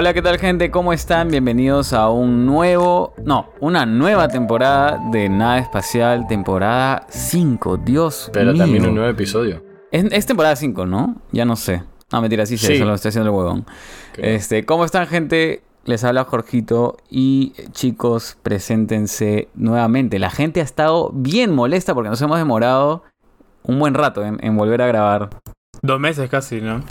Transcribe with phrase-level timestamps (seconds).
[0.00, 0.70] Hola, ¿qué tal gente?
[0.70, 1.28] ¿Cómo están?
[1.28, 8.52] Bienvenidos a un nuevo, no, una nueva temporada de Nada Espacial, temporada 5, Dios Pero
[8.54, 8.62] mío.
[8.62, 9.62] también un nuevo episodio.
[9.90, 11.16] Es, es temporada 5, ¿no?
[11.32, 11.82] Ya no sé.
[12.10, 12.72] No, mentira, sí, sí, Sí.
[12.76, 13.66] eso lo estoy haciendo el huevón.
[14.16, 15.62] Este, ¿cómo están gente?
[15.84, 20.18] Les habla Jorgito y chicos, preséntense nuevamente.
[20.18, 23.02] La gente ha estado bien molesta porque nos hemos demorado
[23.64, 25.28] un buen rato en, en volver a grabar.
[25.82, 26.82] Dos meses casi, ¿no?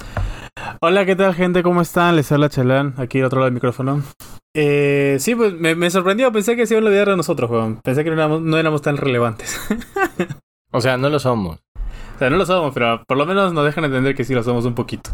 [0.82, 1.62] Hola, ¿qué tal, gente?
[1.62, 2.16] ¿Cómo están?
[2.16, 4.02] Les habla Chalán, aquí al otro lado del micrófono.
[4.54, 6.32] Eh, sí, pues me, me sorprendió.
[6.32, 7.82] Pensé que se iban a olvidar de nosotros, weón.
[7.84, 9.60] Pensé que no éramos, no éramos tan relevantes.
[10.72, 11.58] O sea, no lo somos.
[12.16, 14.44] o sea, no lo somos, pero por lo menos nos dejan entender que sí lo
[14.44, 15.10] somos un poquito.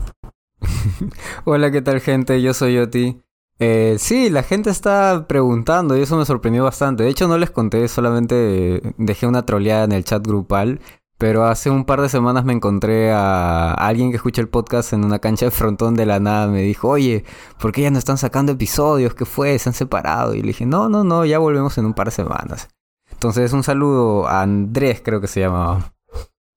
[1.45, 2.41] Hola, ¿qué tal gente?
[2.41, 3.21] Yo soy Yoti.
[3.59, 7.03] Eh, sí, la gente está preguntando y eso me sorprendió bastante.
[7.03, 10.81] De hecho, no les conté, solamente dejé una troleada en el chat grupal.
[11.17, 15.05] Pero hace un par de semanas me encontré a alguien que escucha el podcast en
[15.05, 16.47] una cancha de frontón de la nada.
[16.47, 17.23] Me dijo, oye,
[17.59, 19.15] ¿por qué ya no están sacando episodios?
[19.15, 19.57] ¿Qué fue?
[19.57, 20.35] ¿Se han separado?
[20.35, 22.67] Y le dije, no, no, no, ya volvemos en un par de semanas.
[23.11, 25.93] Entonces, un saludo a Andrés, creo que se llamaba.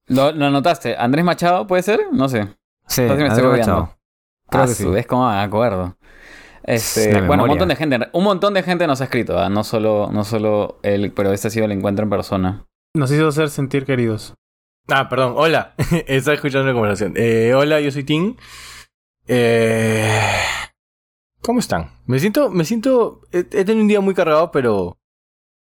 [0.07, 0.97] ¿Lo, lo anotaste?
[0.97, 2.01] ¿Andrés Machado puede ser?
[2.11, 2.49] No sé.
[2.85, 3.81] Sí, Entonces me estoy Andrés olvidando.
[3.81, 3.99] Machado.
[4.49, 4.89] Creo ah, que su, sí.
[4.89, 5.95] ¿Ves cómo me acuerdo?
[6.63, 9.49] Este, bueno, un montón de gente, un montón de gente nos ha escrito, ¿ah?
[9.49, 12.65] no solo, no solo él, pero este ha sido el encuentro en persona.
[12.95, 14.33] Nos hizo hacer sentir queridos.
[14.91, 15.33] Ah, perdón.
[15.35, 15.73] Hola.
[16.07, 17.13] Estaba escuchando la conversación.
[17.15, 18.35] Eh, hola, yo soy Tim.
[19.27, 20.11] Eh,
[21.41, 21.91] ¿Cómo están?
[22.05, 23.21] Me siento, me siento.
[23.31, 24.97] He, he tenido un día muy cargado, pero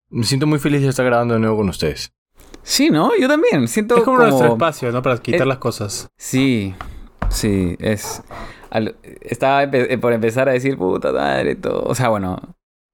[0.09, 2.13] me siento muy feliz de estar grabando de nuevo con ustedes.
[2.61, 3.11] Sí, ¿no?
[3.17, 3.67] Yo también.
[3.67, 4.29] Siento Es como, como...
[4.29, 5.01] nuestro espacio, ¿no?
[5.01, 6.09] Para quitar Eh, las cosas.
[6.17, 6.75] Sí,
[7.29, 8.23] sí, es...
[8.69, 11.83] al- Estaba empe- eh, por empezar a decir puta madre, todo.
[11.83, 12.39] O sea, bueno,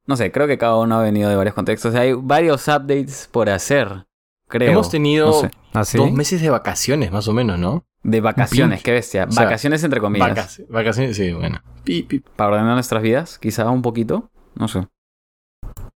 [0.08, 1.94] no sé, creo que cada uno ha venido de varios contextos.
[1.96, 4.06] Hay varios updates por hacer,
[4.48, 4.72] creo.
[4.72, 5.52] Hemos tenido no sé.
[5.74, 5.98] ¿Ah, sí?
[5.98, 7.86] dos meses de vacaciones, más o menos, ¿no?
[8.04, 9.26] De vacaciones, qué bestia.
[9.28, 10.30] O sea, vacaciones entre comillas.
[10.60, 11.62] Vacac- vacaciones, sí, bueno.
[11.84, 12.20] Pi, pi.
[12.36, 14.32] Para ordenar nuestras vidas, quizá un poquito.
[14.56, 14.88] No sé.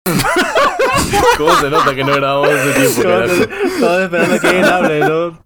[1.37, 3.01] ¿Cómo se nota que no grabamos ese tiempo?
[3.79, 5.43] Todos esperando que él hable, ¿no?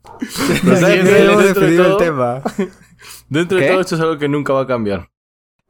[0.63, 1.23] Pero ¿sabes Sí, qué?
[1.25, 2.41] hemos Dentro de definido el tema.
[3.29, 3.63] Dentro ¿Qué?
[3.65, 5.09] de todo esto es algo que nunca va a cambiar.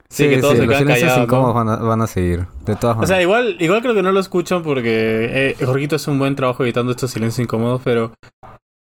[0.09, 1.65] Sí, que todos se los quedan silencios callados, incómodos ¿no?
[1.65, 2.45] van, a, van a seguir.
[2.65, 3.09] De todas O maneras.
[3.09, 6.63] sea, igual, igual creo que no lo escuchan porque eh, Jorgito hace un buen trabajo
[6.63, 8.13] evitando estos silencios incómodos, pero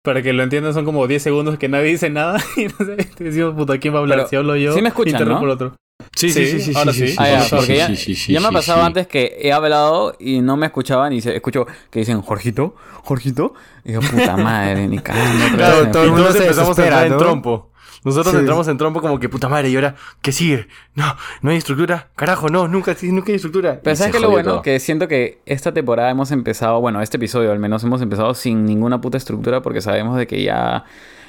[0.04, 2.96] para que lo entiendan son como 10 segundos que nadie dice nada y no sé,
[3.16, 4.18] te decimos, puta, ¿quién va a hablar?
[4.20, 5.46] Pero si hablo yo, sí me escuchan, interrumpo ¿no?
[5.48, 5.76] el otro.
[6.16, 7.14] Sí, sí, sí, ahora sí.
[7.18, 8.86] Ah, ya, sí, porque sí, ya, sí, sí, sí, ya me ha sí, pasado sí.
[8.88, 13.54] antes que he hablado y no me escuchaban y se, escucho que dicen, Jorgito, Jorgito.
[13.86, 15.58] Y yo, puta madre, ni cagando.
[15.58, 15.92] Claro, vez".
[15.92, 17.71] todo el y mundo todos se empezamos a entrar en trompo.
[18.04, 18.40] Nosotros Sí.
[18.40, 20.68] entramos en trompo como que puta madre, y ahora, ¿qué sigue?
[20.96, 21.06] No,
[21.42, 22.08] no hay estructura.
[22.16, 23.80] Carajo, no, nunca, nunca hay estructura.
[23.84, 24.52] Pero Y ¿sabes qué lo bueno?
[24.54, 24.62] todo.
[24.64, 28.66] Que siento que esta temporada hemos empezado, bueno, este episodio al menos hemos empezado sin
[28.66, 30.84] ninguna puta estructura porque sabemos de que ya,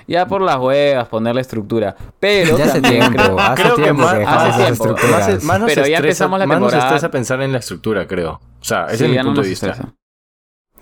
[0.09, 1.95] ya por las huevas ponerle estructura.
[2.19, 4.73] Pero Ya hace también tiempo, creo- hace creo que tiempo más- que hace tiempo.
[4.73, 5.29] estructuras.
[5.35, 6.89] Más, más nos Pero ya estresa- empezamos la más nos temporada.
[6.97, 8.33] estresa pensar en la estructura, creo.
[8.61, 9.67] O sea, ese Sí, es mi no punto de vista.
[9.69, 9.95] estresa.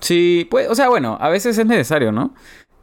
[0.00, 2.34] Sí, pues, o sea, bueno, a veces es necesario, ¿no?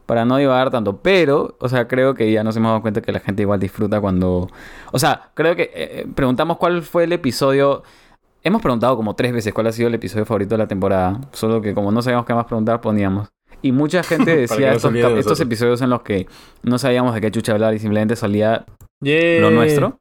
[0.08, 0.98] Para no divagar tanto.
[1.02, 4.02] Pero, o sea, creo que ya nos hemos dado cuenta que la gente igual disfruta
[4.02, 4.50] cuando.
[4.92, 7.84] O sea, creo que eh, preguntamos cuál fue el episodio.
[8.42, 11.22] Hemos preguntado como tres veces cuál ha sido el episodio favorito de la temporada.
[11.34, 13.30] Solo que como no sabíamos qué más preguntar, poníamos.
[13.62, 16.28] Y mucha gente decía estos, de episodios en los que
[16.64, 18.66] no sabíamos de qué chucha hablar y simplemente salía
[19.02, 19.42] Yeah.
[19.42, 20.00] lo nuestro.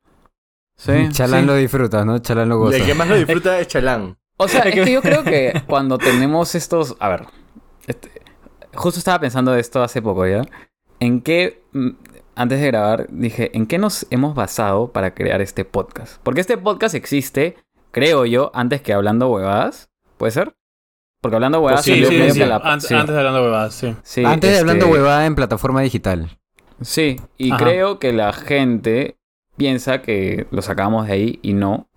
[0.77, 0.93] Sí.
[1.11, 1.47] Chalán sí.
[1.47, 2.19] lo disfruta, ¿no?
[2.19, 2.79] Chalán lo goza.
[2.79, 4.17] El que más lo disfruta es Chalán.
[4.39, 6.97] O sea, es que yo creo que cuando tenemos estos.
[7.01, 7.27] A ver.
[8.77, 10.43] Este, justo estaba pensando de esto hace poco, ¿ya?
[11.01, 11.63] ¿En qué.
[11.73, 11.91] mm,
[12.39, 16.21] Antes de grabar, dije, ¿en qué nos hemos basado para crear este podcast?
[16.23, 17.57] Porque este podcast existe,
[17.93, 19.89] creo yo, antes que hablando huevadas.
[20.19, 20.55] ¿Puede ser?
[21.23, 22.41] Porque hablando huevadas Sí, salió sí, medio sí.
[22.41, 23.97] que la- Antes, sí, antes de hablando huevadas, sí.
[24.03, 26.39] sí, Antes de este, hablando huevada en plataforma digital.
[26.83, 27.65] Sí, y Ajá.
[27.65, 29.17] creo que la gente
[29.57, 31.89] piensa que lo sacamos de ahí y no.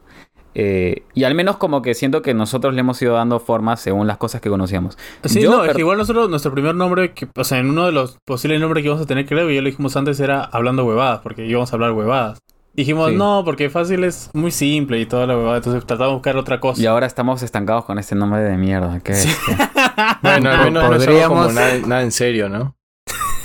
[0.55, 4.07] Eh, y al menos como que siento que nosotros le hemos ido dando forma según
[4.07, 4.97] las cosas que conocíamos.
[5.23, 7.85] Sí, Yo no, es que igual nosotros, nuestro primer nombre, que, o sea, en uno
[7.85, 10.43] de los posibles nombres que íbamos a tener, creo que ya lo dijimos antes, era
[10.43, 12.39] hablando huevadas, porque íbamos a hablar huevadas.
[12.73, 13.15] Dijimos, Sí.
[13.17, 16.59] no, porque fácil es muy simple y toda la huevada, entonces tratamos de buscar otra
[16.59, 16.81] cosa.
[16.81, 18.99] Y ahora estamos estancados con este nombre de mierda.
[19.03, 19.29] ¿Qué Sí.
[20.21, 22.75] Bueno, al menos no Podríamos- como nada, nada en serio, ¿no?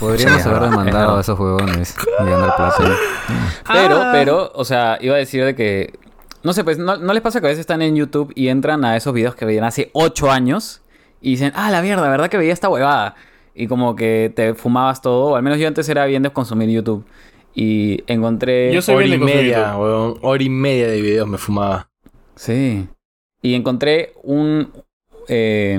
[0.01, 2.97] Podríamos Sí, haber demandado a esos huevones y ganar plata.
[3.73, 4.11] Pero, Ah.
[4.13, 5.99] pero, o sea, iba a decir de que.
[6.45, 8.85] No sé, pues, ¿no, ¿no les pasa que a veces están en YouTube y entran
[8.85, 10.83] a esos videos que veían hace 8 años
[11.21, 13.17] y dicen, ah, la mierda, ¿verdad que veía esta huevada?
[13.55, 16.69] Y como que te fumabas todo, o al menos yo antes era bien de consumir
[16.69, 17.05] YouTube.
[17.55, 18.73] Y encontré.
[18.75, 20.19] Yo soy Hora y bien media, weón.
[20.23, 21.89] Hora y media de videos me fumaba.
[22.35, 22.89] Sí.
[23.41, 24.73] Y encontré un.
[25.29, 25.79] eh,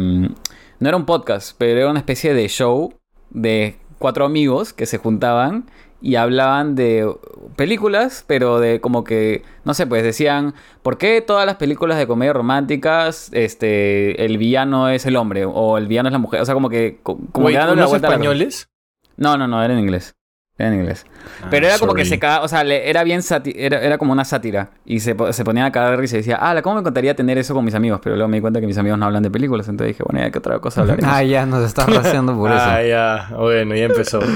[0.80, 2.94] no era un podcast, pero era una especie de show
[3.30, 5.66] de cuatro amigos que se juntaban
[6.06, 7.12] y hablaban de
[7.56, 10.54] películas, pero de como que, no sé, pues decían,
[10.84, 15.78] ¿por qué todas las películas de comedia románticas, este, el villano es el hombre o
[15.80, 16.42] el villano es la mujer?
[16.42, 18.70] O sea, como que, co- como Wait, que ¿unos la la- españoles?
[19.18, 20.16] No, no, no, era en inglés.
[20.58, 21.06] En inglés.
[21.52, 23.22] Pero Ah, era como que se cagaba, o sea, le- era bien
[23.58, 24.70] era, era como una sátira.
[24.86, 27.38] Y se, se ponían a cagar de risa y decía, ah, ¿cómo me encantaría tener
[27.38, 28.00] eso con mis amigos?
[28.02, 30.26] Pero luego me di cuenta que mis amigos no hablan de películas, entonces dije, bueno,
[30.26, 31.12] ya que otra cosa hablaremos.
[31.14, 32.62] Ah, ya, nos estás raciando por eso.
[32.66, 33.30] Ah, ya.
[33.38, 34.20] Bueno, ya empezó.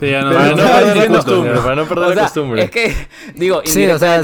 [0.00, 2.14] Sí, ya no, para no, no no, perder la costumbre, para no perder O la
[2.14, 2.62] sea, costumbre.
[2.64, 2.94] es que,
[3.36, 4.20] digo, Sí, o sea,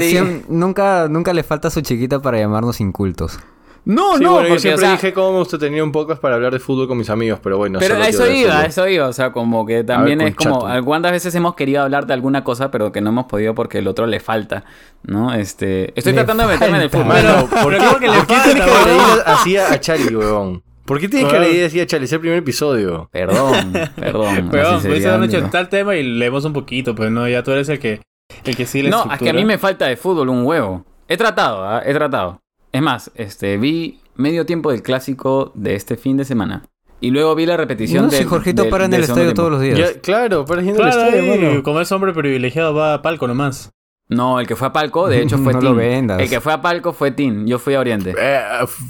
[0.49, 3.39] nunca, nunca le falta a su chiquita para llamarnos incultos.
[3.83, 5.91] No, Sí, no, bueno, yo porque, siempre o sea, dije cómo me gusta tener un
[5.91, 7.79] podcast para hablar de fútbol con mis amigos, pero bueno.
[7.79, 9.07] Pero a eso iba, a eso iba.
[9.07, 10.67] O sea, como que también es como.
[10.85, 13.87] ¿Cuántas veces hemos querido hablar de alguna cosa, pero que no hemos podido porque el
[13.87, 14.63] otro le falta?
[15.03, 15.33] ¿No?
[15.33, 15.93] Este.
[15.95, 17.07] Estoy Le tratando de meterme en el fútbol.
[17.07, 19.19] Mano, Pero- ¿por pero qué, ¿cómo que le por qué tienes que huevón?
[19.25, 20.63] así a, a Charlie, huevón?
[20.85, 22.05] ¿Por qué tienes que agredir así a Charlie?
[22.05, 23.09] Es el primer episodio.
[23.11, 24.49] Perdón, perdón.
[24.51, 27.51] Pero la pues han hecho tal tema y leemos un poquito, pues no, ya tú
[27.51, 28.01] eres el que,
[28.43, 30.85] el que sí le No, es que a mí me falta de fútbol un huevo.
[31.07, 31.81] He tratado, ¿ah?
[31.85, 32.41] he tratado.
[32.71, 36.63] Es más, este, vi medio tiempo del clásico de este fin de semana.
[36.99, 39.35] Y luego vi la repetición No, del- si Jorgito para en el estadio tiempo.
[39.41, 39.77] todos los días.
[39.77, 43.71] Ya, claro, para Claro, al estadio, ahí, como es hombre privilegiado va a palco nomás.
[44.07, 45.69] No, el que fue a Palco, de hecho, fue No Tin.
[45.69, 46.19] lo vendas.
[46.19, 47.47] El que fue a Palco fue Tin.
[47.47, 48.13] Yo fui a Oriente.
[48.17, 48.41] Eh,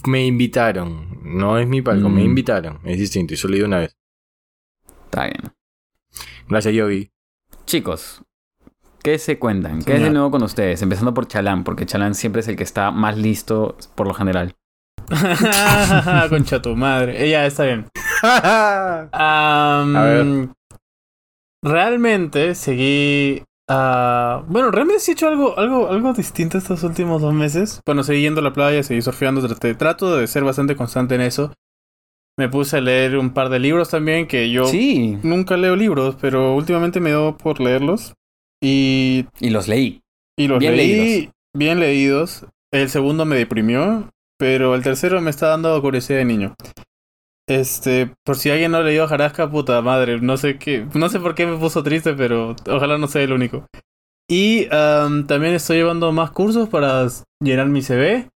[0.07, 1.19] me invitaron.
[1.24, 2.25] No es mi palco, me Mm.
[2.25, 2.80] invitaron.
[2.83, 3.95] Es distinto y solo he ido una vez.
[5.06, 5.54] Está bien.
[6.50, 7.12] Gracias, Yogi.
[7.66, 8.24] Chicos,
[9.03, 9.81] ¿qué se cuentan?
[9.83, 10.81] ¿Qué es de nuevo con ustedes?
[10.81, 14.53] Empezando por Chalán, porque Chalán siempre es el que está más listo por lo general.
[16.30, 17.24] Concha tu madre.
[17.25, 17.86] Ella está bien.
[18.24, 20.50] a ver.
[21.63, 23.44] Realmente seguí.
[23.69, 27.81] ah, bueno, realmente sí he hecho algo, algo, algo distinto estos últimos dos meses.
[27.86, 29.42] Bueno, seguí yendo a la playa, seguí surfeando.
[29.47, 31.54] traté- trato de ser bastante constante en eso.
[32.39, 35.19] Me puse a leer un par de libros también que yo Sí.
[35.21, 38.13] nunca leo libros, pero últimamente me dio por leerlos.
[38.63, 40.02] Y, Y los leí.
[40.38, 41.34] y los Bien leí leídos.
[41.56, 42.46] bien leídos.
[42.72, 46.56] El segundo me deprimió, pero el tercero me está dando curiosidad de niño.
[47.50, 51.36] Este, por si alguien no leyó Jarasca, puta madre, no sé qué, no sé por
[51.36, 53.66] qué me puso triste, pero ojalá no sea el único.
[54.30, 57.06] Y am, también estoy llevando más cursos para
[57.44, 58.30] llenar mi CV.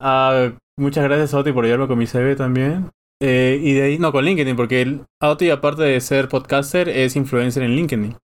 [0.00, 2.90] Ah, muchas gracias Oti por ayudarme con mi CV también.
[3.22, 7.14] Eh, y de ahí, no, con LinkedIn, porque el Oti, aparte de ser podcaster, es
[7.14, 8.16] influencer en LinkedIn.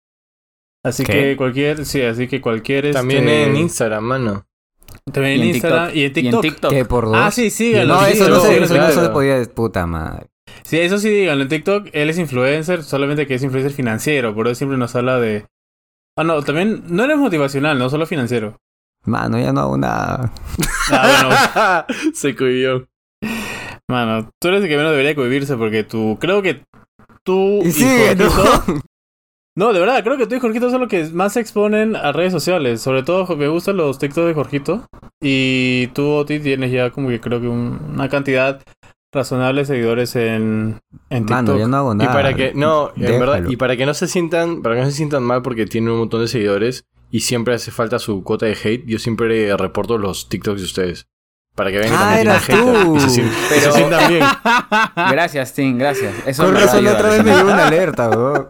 [0.85, 1.13] Así ¿Qué?
[1.13, 4.47] que cualquier, sí, así que cualquier También este, en Instagram, mano.
[5.13, 5.97] también en, Y en Instagram TikTok.
[5.97, 6.33] y en TikTok.
[6.33, 6.71] Y en TikTok.
[6.71, 7.17] ¿Qué por dos?
[7.17, 7.95] Ah, sí, síganlo.
[7.95, 9.03] No, sí, eso no, sí, se, sí, eso no claro.
[9.03, 10.27] se podía de puta madre.
[10.65, 11.43] Sí, eso sí, díganlo.
[11.43, 14.35] En TikTok él es influencer, solamente que es influencer financiero.
[14.35, 15.47] Por eso siempre nos habla de.
[16.17, 18.57] Ah, no, también no eres motivacional, no solo financiero.
[19.05, 20.33] Mano, ya no hago nada.
[20.91, 22.89] Ah, bueno, Se cuidió.
[23.89, 26.17] mano, tú eres el que menos debería convivirse porque tú.
[26.21, 26.63] Creo que
[27.23, 27.61] tú.
[27.63, 28.29] Y sigue, ¿no?
[29.57, 32.13] No, de verdad, creo que tú y Jorgito son los que más se exponen a
[32.13, 32.81] redes sociales.
[32.81, 34.87] Sobre todo me gustan los TikToks de Jorgito.
[35.21, 38.61] Y tú, Oti, tienes ya como que creo que un- una cantidad
[39.13, 40.79] razonable de seguidores en,
[41.11, 41.31] en TikTok.
[41.31, 42.13] Mano, ya no hago Y nada.
[42.13, 44.93] para que no, en verdad, y para que no se sientan, para que no se
[44.97, 48.53] sientan mal porque tienen un montón de seguidores y siempre hace falta su cuota de
[48.63, 51.07] hate, yo siempre reporto los TikToks de ustedes.
[51.57, 52.97] Para que vean que Ah, también tienen hater tú.
[52.97, 54.25] y se, sien- y Pero- se sientan bien.
[55.11, 56.15] Gracias, Tim, gracias.
[56.25, 58.49] Eso Con razón, otra vez me llegó una alerta, weón.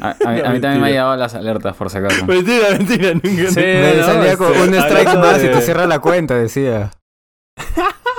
[0.00, 2.24] A, a mí, a mí también me han llegado las alertas, por si acaso.
[2.26, 3.50] mentira, mentira, nunca.
[3.50, 6.90] Sí, Me no, salía con un strike más y de te cierra la cuenta, decía.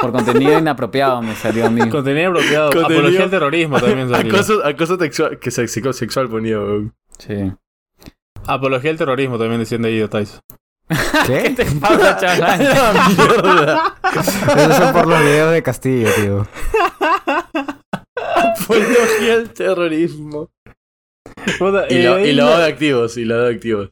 [0.02, 1.88] Por contenido inapropiado me salió a mí.
[1.90, 2.72] Contenido apropiado.
[2.72, 4.34] Contenido- Apología al terrorismo también salió.
[4.34, 6.94] Acoso, acoso textual, que sexual, sexual ponía, weón.
[7.20, 7.54] Sí.
[8.48, 10.40] Apología al terrorismo también decían de ahí, Tyson.
[11.28, 11.56] ¿Qué?
[11.82, 12.60] Pablo Chalán.
[13.16, 13.96] Mierda.
[14.58, 16.48] Esos son por los videos de Castillo, tío.
[18.16, 20.50] Apología al terrorismo.
[21.60, 23.90] Puta, Y, y, la, de ahí, y lavado de activos, y lavado de activos.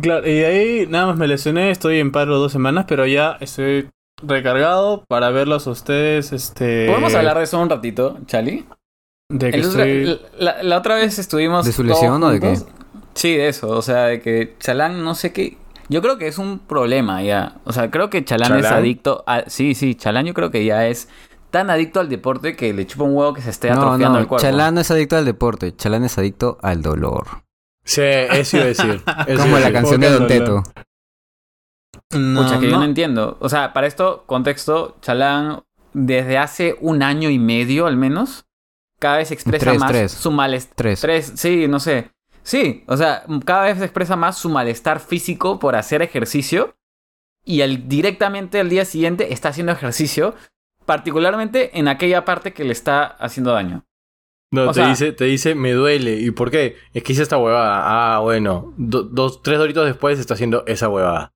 [0.00, 3.36] claro, y de ahí nada más me lesioné, estoy en paro dos semanas, pero ya
[3.40, 3.88] estoy
[4.22, 6.32] recargado para verlos a ustedes.
[6.32, 8.64] Este, ¿Podemos hablar de eso un ratito, Chali?
[9.28, 10.20] de que El estoy...
[10.38, 11.64] la, la otra vez estuvimos.
[11.64, 12.56] ¿De su lesión o de qué?
[13.14, 13.68] Sí, de eso.
[13.68, 15.56] O sea, de que Chalán no sé qué.
[15.88, 17.56] Yo creo que es un problema ya.
[17.64, 18.78] O sea, creo que Chalán, es ¿Chalán?
[18.78, 19.44] adicto a.
[19.48, 21.08] Sí, sí, Chalán yo creo que ya es
[21.50, 24.24] tan adicto al deporte que le chupa un huevo que se esté No, atrofiando el
[24.24, 24.42] no, cuerpo.
[24.42, 27.26] Chalán no es adicto al deporte, Chalán es adicto al dolor.
[27.84, 29.02] Sí, eso iba a decir.
[29.26, 29.72] eso Como la decir.
[29.72, 30.62] canción de Don Teto.
[32.12, 32.78] No, Pucha, que yo no.
[32.78, 33.36] no entiendo.
[33.40, 38.46] O sea, para esto, contexto, Chalán, desde hace un año y medio al menos,
[38.98, 40.12] cada vez expresa Tres, más tres.
[40.12, 40.74] su malestar.
[40.76, 41.00] Tres.
[41.00, 42.10] Tres, sí, no sé.
[42.42, 46.74] Sí, o sea, cada vez expresa más su malestar físico por hacer ejercicio
[47.44, 50.34] y el, directamente al día siguiente está haciendo ejercicio,
[50.90, 53.84] particularmente en aquella parte que le está haciendo daño.
[54.52, 56.14] No, O te sea- dice, te dice, me duele.
[56.16, 56.74] ¿Y por qué?
[56.92, 57.82] Es que hice esta huevada.
[58.16, 58.74] Ah, bueno.
[58.76, 61.30] Do- dos, tres doritos después está haciendo esa huevada.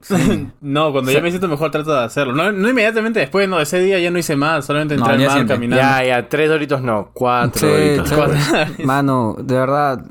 [0.60, 2.34] No, cuando ya me siento mejor trato de hacerlo.
[2.34, 5.30] No, no inmediatamente después, no, ese día ya no hice más, solamente No, entré al
[5.32, 5.82] al mar caminando.
[5.82, 8.08] Ya, ya, tres doritos no, cuatro Sí, doritos.
[8.10, 8.14] sí.
[8.14, 10.04] Cuatro- Mano, de verdad.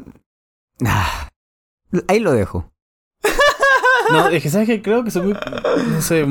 [0.83, 1.29] Ah,
[2.07, 2.71] ahí lo dejo.
[4.11, 6.25] No, es que sabes que creo que soy muy, no sé,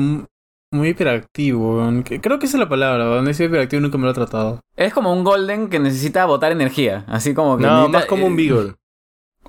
[0.71, 1.77] muy hiperactivo.
[1.77, 2.03] weón.
[2.03, 3.27] Creo que esa es la palabra, weón.
[3.27, 4.59] Ese hiperactivo nunca me lo he tratado.
[4.75, 7.05] Es como un golden que necesita botar energía.
[7.07, 7.63] Así como que.
[7.63, 8.75] No, necesita- más como un eh, beagle.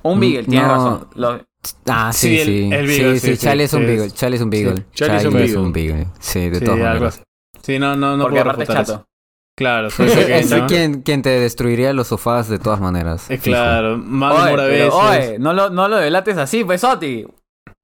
[0.03, 0.75] Un beagle, tienes No.
[0.75, 1.09] razón.
[1.15, 1.51] Lo-
[1.87, 2.63] Ah, Sí, sí, el- sí.
[2.73, 4.07] el Beagle, sí, sí, sí, sí, Charlie es un Beagle.
[4.07, 4.77] es- Charlie es un Beagle.
[4.77, 6.07] Sí, Charlie es un Beagle.
[6.19, 7.23] Sí, de sí, todas maneras.
[7.63, 8.79] Sí, no, no, no porque puedo aparte es eso.
[8.95, 9.07] chato.
[9.59, 10.37] Claro, soy pequeño.
[10.37, 13.31] ese quien, quien te destruiría los sofás de todas maneras.
[13.31, 13.57] Es fijo.
[13.57, 14.91] claro, más Oye, pero, veces.
[14.95, 17.27] oye, no lo, no lo delates así, pues, Oti.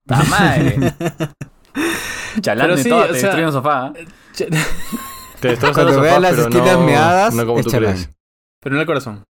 [0.07, 0.95] ¡Ta madre!
[2.41, 3.93] Chalando Pero y sí, todo, te sea- destruye un sofá.
[3.95, 4.07] ¿eh?
[5.41, 8.11] Te destroza Cuando los vea sofás, las pero esquinas no, meadas, no como tú crees.
[8.63, 9.25] Pero en el corazón.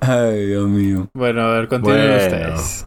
[0.00, 1.08] Ay, Dios mío.
[1.14, 2.22] Bueno, a ver, continúen Bueno.
[2.22, 2.84] ustedes.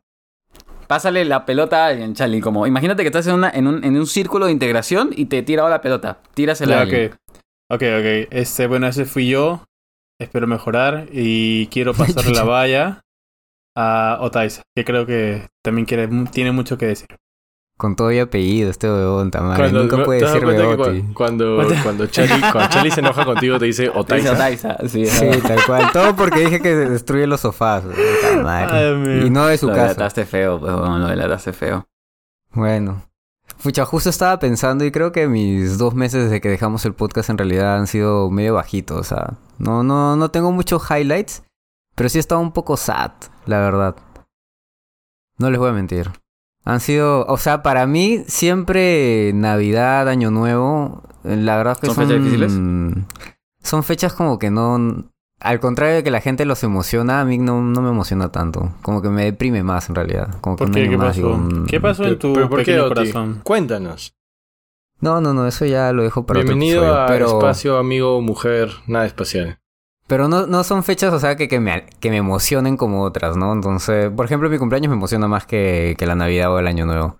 [0.88, 2.42] Pásale la pelota a alguien, Charlie.
[2.42, 5.42] Como, imagínate que estás en, una, en, un, en un círculo de integración y te
[5.42, 6.20] tira la pelota.
[6.34, 7.12] Tírasela a Ya, alguien.
[7.14, 7.36] ok.
[7.72, 8.28] Ok, ok.
[8.32, 9.64] Este, bueno, ese fui yo.
[10.20, 11.08] Espero mejorar.
[11.12, 13.02] Y quiero pasar la valla
[13.76, 17.08] a Otaisa, que creo que también quiere, tiene mucho que decir.
[17.82, 19.74] Con todo y apellido, este huevón, también.
[19.74, 21.02] Nunca ¿te puede Beoti.
[21.02, 24.34] cu- Cuando, cuando, Charlie, cuando Charlie se enoja contigo, te dice Otaiza.
[24.34, 25.92] Otaiza, Sí, Sí, tal cual.
[25.92, 27.84] Todo porque dije que destruye los sofás.
[28.46, 29.88] Ay, y no de su Lo casa.
[29.88, 31.88] delataste feo, pues, bueno, lo delataste feo.
[32.52, 33.02] Bueno.
[33.64, 37.32] Pucha, justo estaba pensando y creo que mis dos meses desde que dejamos el podcast
[37.32, 39.00] en realidad han sido medio bajitos.
[39.00, 41.42] O sea, no, no, no tengo muchos highlights,
[41.96, 43.12] pero sí he estado un poco sad,
[43.48, 43.96] la verdad.
[45.40, 46.12] No les voy a mentir.
[46.64, 51.88] Han sido, o sea, para mí siempre Navidad, Año Nuevo, eh, la verdad es que
[51.88, 53.06] ¿Son son, fechas difíciles?
[53.64, 55.06] Son fechas como que no...
[55.40, 58.76] Al contrario de que la gente los emociona, a mí no, no me emociona tanto.
[58.84, 60.40] Como que me deprime más en realidad.
[60.40, 60.88] Como que ¿Por qué?
[60.88, 61.18] ¿Qué más pasó?
[61.18, 62.94] digo, mm, ¿Qué pasó en tu ¿Pero por qué, pequeño Oti?
[62.94, 63.42] corazón?
[63.44, 64.16] Cuéntanos.
[65.00, 68.22] No, no, no, eso ya lo dejo para otro Bienvenido episodio, a pero, Espacio Amigo
[68.22, 69.58] Mujer Nada Espacial.
[70.12, 73.38] Pero no, no son fechas, o sea, que, que, me, que me emocionen como otras,
[73.38, 73.54] ¿no?
[73.54, 76.86] Entonces, por ejemplo, mi cumpleaños me emociona más que, que la Navidad o el Año
[76.86, 77.20] Nuevo.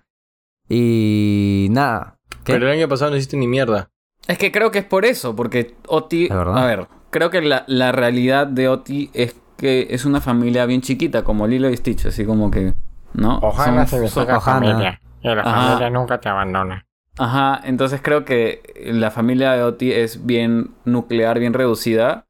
[0.68, 2.18] Y nada.
[2.44, 2.52] ¿Qué?
[2.52, 3.88] Pero el año pasado no hiciste ni mierda.
[4.28, 6.28] Es que creo que es por eso, porque Oti.
[6.30, 10.82] A ver, creo que la, la realidad de Oti es que es una familia bien
[10.82, 12.74] chiquita, como Lilo y Stitch, así como que.
[13.14, 13.38] ¿No?
[13.38, 14.38] Ojalá se Ojalá.
[14.38, 15.00] familia.
[15.22, 15.62] Y la Ajá.
[15.68, 16.84] familia nunca te abandona.
[17.16, 22.26] Ajá, entonces creo que la familia de Oti es bien nuclear, bien reducida.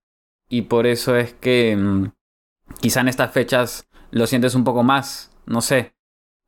[0.52, 2.08] Y por eso es que mm,
[2.82, 5.94] quizá en estas fechas lo sientes un poco más, no sé.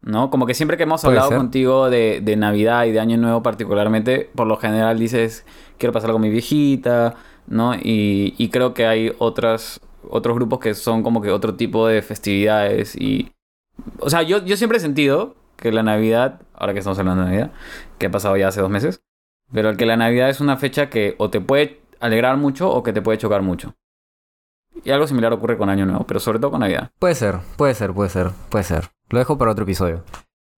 [0.03, 0.29] ¿No?
[0.29, 1.39] Como que siempre que hemos hablado ser.
[1.39, 5.47] contigo de, de Navidad y de Año Nuevo particularmente, por lo general dices,
[5.79, 7.15] quiero pasar con mi viejita,
[7.47, 7.75] ¿no?
[7.77, 9.81] Y, y creo que hay otras,
[10.11, 13.33] otros grupos que son como que otro tipo de festividades y...
[14.01, 17.31] O sea, yo, yo siempre he sentido que la Navidad, ahora que estamos hablando de
[17.31, 17.53] Navidad,
[17.97, 19.01] que ha pasado ya hace dos meses,
[19.51, 22.93] pero que la Navidad es una fecha que o te puede alegrar mucho o que
[22.93, 23.75] te puede chocar mucho.
[24.83, 26.91] Y algo similar ocurre con Año Nuevo, pero sobre todo con Navidad.
[26.99, 28.91] Puede ser, puede ser, puede ser, puede ser.
[29.11, 30.03] Lo dejo para otro episodio.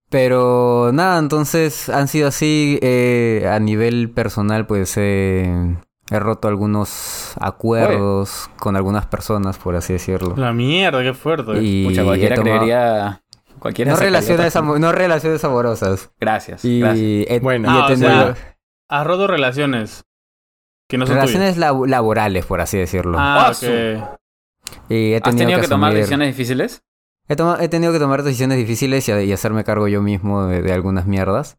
[0.09, 2.79] Pero nada, entonces han sido así.
[2.81, 5.75] eh, a nivel personal, pues eh,
[6.09, 10.35] he roto algunos acuerdos con algunas personas, por así decirlo.
[10.37, 11.61] La mierda, qué fuerte.
[11.61, 13.21] Y Pucha, he cualquiera tomado- creería...
[13.59, 16.11] Cualquiera No relaciones, no relaciones amorosas.
[16.19, 17.25] Gracias, Y gracias.
[17.27, 17.67] he, Bueno.
[17.73, 18.35] y he Ah, o tenido sea,
[18.87, 20.05] Has roto relaciones.
[20.89, 23.17] Que no son relaciones lab- laborales, por así decirlo.
[23.19, 24.19] Ah, Ah, ok.
[24.89, 26.81] y he ¿Has tenido que, tomar asumir- decisiones difíciles?
[27.29, 31.05] He, tenido que tomar decisiones difíciles y, y hacerme cargo yo mismo de, de algunas
[31.05, 31.57] mierdas.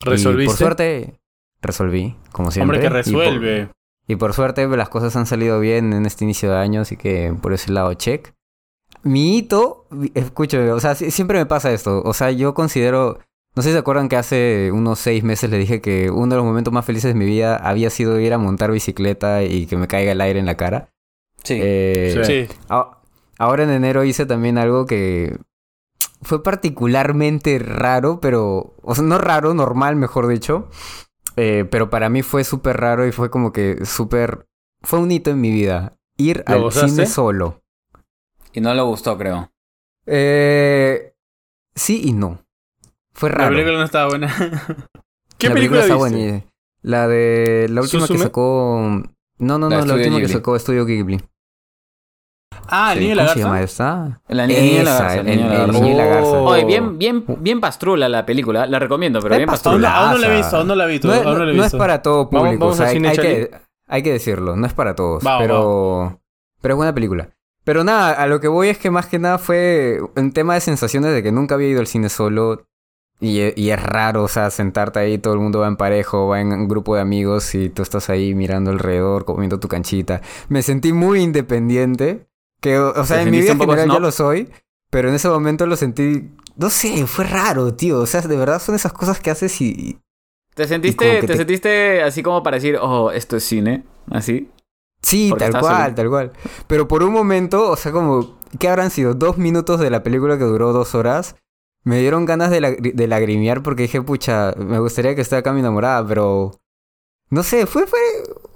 [0.00, 0.46] Y ¿Resolviste?
[0.50, 1.20] por suerte,
[1.62, 2.78] resolví, como siempre.
[2.78, 3.68] Hombre que Y por- resuelve.
[4.06, 7.32] Y por, suerte las cosas han salido bien en este inicio de año, así que
[7.40, 8.32] por ese lado, check.
[9.02, 12.02] Mi hito, escúchame, o sea, si- siempre me pasa esto.
[12.04, 13.18] O sea, yo considero...
[13.56, 16.36] No sé si se acuerdan que hace unos seis meses le dije que uno de
[16.36, 19.76] los momentos más felices de mi vida había sido ir a montar bicicleta y que
[19.76, 20.88] me caiga el aire en la cara.
[21.42, 21.58] Sí.
[21.62, 22.48] Eh, Sí.
[23.38, 25.36] Ahora en enero hice también algo que
[26.22, 28.74] fue particularmente raro, pero...
[28.82, 30.68] O sea, no raro, normal, mejor dicho.
[31.36, 34.46] Eh, pero para mí fue súper raro y fue como que súper...
[34.82, 35.96] Fue un hito en mi vida.
[36.16, 36.90] Ir ¿Lo al gozaste?
[36.90, 37.62] cine solo.
[38.52, 39.50] Y no le gustó, creo.
[40.06, 41.14] Eh,
[41.74, 42.43] sí y no.
[43.14, 43.50] Fue La raro.
[43.50, 44.34] película no estaba buena.
[45.38, 46.10] ¿Qué La película, está viste?
[46.16, 46.42] buena.
[46.82, 47.66] La de...
[47.70, 49.02] La última que sacó...
[49.38, 51.20] No, no, La no, de la última que sacó Estudio Ghibli.
[52.68, 53.64] ah, el Sí, niño y la ¿Cómo se llama garza.
[53.64, 54.22] esta?
[54.34, 55.20] La ni- el niño y la Esa, garza.
[55.20, 55.86] El niño y la el garza.
[55.96, 56.28] la garza.
[56.30, 56.44] Oh.
[56.50, 58.66] Oye, bien, bien, bien pastrula la película.
[58.66, 59.88] La recomiendo, pero bien pastrula.
[59.90, 61.08] no- aún no la he visto, aún no la he visto.
[61.08, 61.14] No,
[61.64, 62.60] es- la para todo Vamos- público.
[62.66, 63.50] vamos o sea, al hay, que,
[63.88, 65.22] hay que decirlo, no es para todos.
[65.38, 66.20] Pero,
[66.60, 67.30] Pero es buena película.
[67.64, 70.60] Pero nada, a lo que voy es que más que nada fue un tema de
[70.60, 72.66] sensaciones de que nunca había ido al cine solo.
[73.24, 76.40] Y, y es raro, o sea, sentarte ahí, todo el mundo va en parejo, va
[76.42, 80.20] en un grupo de amigos y tú estás ahí mirando alrededor, comiendo tu canchita.
[80.48, 82.26] Me sentí muy independiente,
[82.60, 84.50] que, o o sea, ¿Te en mi vida poco general ya lo soy,
[84.90, 87.98] pero en ese momento lo sentí, no sé, fue raro, tío.
[88.00, 89.98] O sea, de verdad son esas cosas que haces y...
[90.54, 91.26] ¿Te sentiste, te...
[91.26, 93.84] te- sentiste así como para decir, oh, esto es cine?
[94.10, 94.50] ¿Así?
[95.02, 95.94] Sí, Porque tal cual, solo.
[95.94, 96.32] tal cual.
[96.66, 99.14] Pero por un momento, o sea, como, ¿qué habrán sido?
[99.14, 101.36] Dos minutos de la película que duró dos horas.
[101.84, 105.52] Me dieron ganas de, lagri- de lagrimear porque dije, pucha, me gustaría que esté acá
[105.52, 106.52] mi enamorada, pero...
[107.30, 107.98] No sé, fue, fue,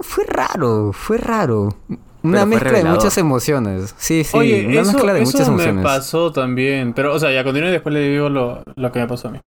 [0.01, 1.69] fue raro, fue raro.
[2.23, 3.95] Una fue mezcla de muchas emociones.
[3.99, 5.83] Sí, sí, Oye, una eso, mezcla de eso muchas me emociones.
[5.85, 6.93] pasó también.
[6.93, 9.31] Pero, o sea, ya continué y después le digo lo, lo que me pasó a
[9.33, 9.41] mí.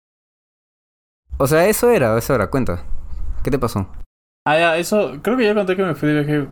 [1.38, 2.85] O sea, eso era, eso era, cuenta.
[3.44, 3.87] ¿Qué te pasó?
[4.47, 6.50] Ah, ya, eso, creo que ya conté que me fui de viaje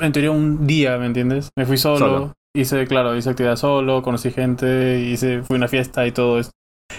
[0.00, 1.50] en teoría un día, ¿me entiendes?
[1.56, 2.32] Me fui solo, Solo.
[2.56, 6.52] hice, claro, hice actividad solo, conocí gente, hice, fui a una fiesta y todo esto.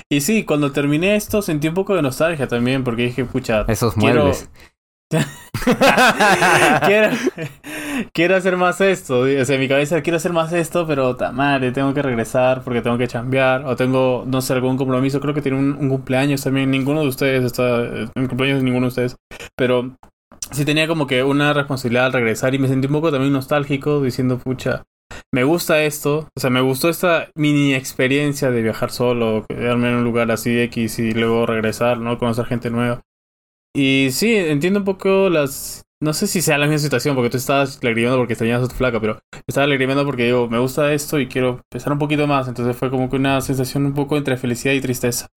[0.09, 3.93] Y sí, cuando terminé esto sentí un poco de nostalgia también, porque dije, pucha, Esos
[3.93, 4.49] quiero, muebles.
[6.85, 7.09] quiero,
[8.13, 9.21] quiero hacer más esto.
[9.21, 12.81] O sea, en mi cabeza quiero hacer más esto, pero madre, tengo que regresar porque
[12.81, 13.65] tengo que chambear.
[13.65, 15.19] O tengo, no sé, algún compromiso.
[15.19, 16.71] Creo que tiene un, un cumpleaños también.
[16.71, 17.85] Ninguno de ustedes está.
[18.15, 19.15] En cumpleaños de ninguno de ustedes.
[19.55, 19.95] Pero
[20.51, 22.53] sí tenía como que una responsabilidad al regresar.
[22.53, 24.83] Y me sentí un poco también nostálgico diciendo, pucha.
[25.34, 29.96] Me gusta esto, o sea, me gustó esta mini experiencia de viajar solo, quedarme en
[29.96, 32.17] un lugar así X y luego regresar, ¿no?
[32.17, 33.01] Conocer gente nueva.
[33.75, 35.84] Y sí, entiendo un poco las...
[36.01, 38.75] No sé si sea la misma situación, porque tú estabas lagrimando porque extrañabas a tu
[38.75, 42.48] flaca, pero estaba lagrimando porque digo, me gusta esto y quiero empezar un poquito más.
[42.48, 45.27] Entonces fue como que una sensación un poco entre felicidad y tristeza.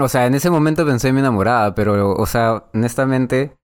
[0.00, 3.56] O sea, en ese momento pensé en mi enamorada, pero, o sea, honestamente,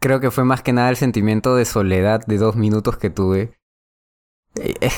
[0.00, 3.57] creo que fue más que nada el sentimiento de soledad de dos minutos que tuve.
[4.56, 4.90] Eh, eh,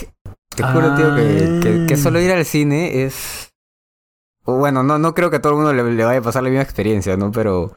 [0.55, 3.53] te juro, tío, que, que, que solo ir al cine es...
[4.45, 6.43] o Bueno, no, no creo que a todo el mundo le, le vaya a pasar
[6.43, 7.31] la misma experiencia, ¿no?
[7.33, 7.77] Pero...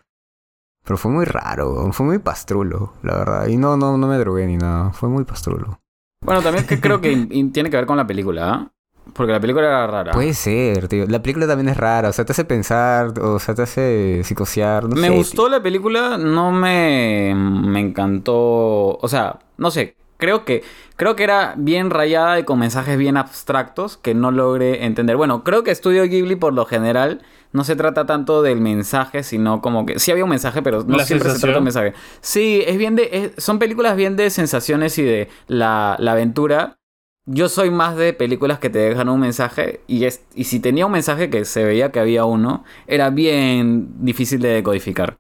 [0.86, 3.48] Pero fue muy raro, fue muy pastrulo, la verdad.
[3.48, 5.80] Y no, no, no me drogué ni nada, fue muy pastrulo.
[6.26, 7.16] Bueno, también que creo que
[7.54, 8.72] tiene que ver con la película, ¿ah?
[9.14, 10.12] Porque la película era rara.
[10.12, 11.06] Puede ser, tío.
[11.08, 14.86] La película también es rara, o sea, te hace pensar, o sea, te hace psicosear.
[14.90, 18.98] No me sé, gustó la película, no me, me encantó.
[18.98, 19.96] O sea, no sé.
[20.24, 20.64] Creo que,
[20.96, 25.18] creo que era bien rayada y con mensajes bien abstractos que no logré entender.
[25.18, 29.60] Bueno, creo que Estudio Ghibli por lo general no se trata tanto del mensaje, sino
[29.62, 31.94] como que sí había un mensaje, pero no La siempre se trata de un mensaje.
[32.22, 36.78] Sí, es bien de, es- son películas bien de sensaciones y de la, la aventura.
[37.26, 40.86] Yo soy más de películas que te dejan un mensaje y, es, y si tenía
[40.86, 45.18] un mensaje que se veía que había uno, era bien difícil de decodificar.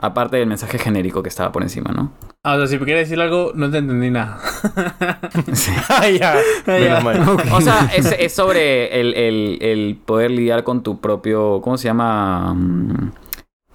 [0.00, 2.12] Aparte del mensaje genérico que estaba por encima, ¿no?
[2.44, 4.38] Ah, o sea, si me quieres decir algo, no te entendí nada.
[5.52, 5.72] Sí.
[5.88, 6.36] Ah, ya.
[7.52, 11.60] O sea, es, es sobre el, el- el poder lidiar con tu propio.
[11.62, 12.54] ¿Cómo se llama?
[12.54, 13.10] Mm,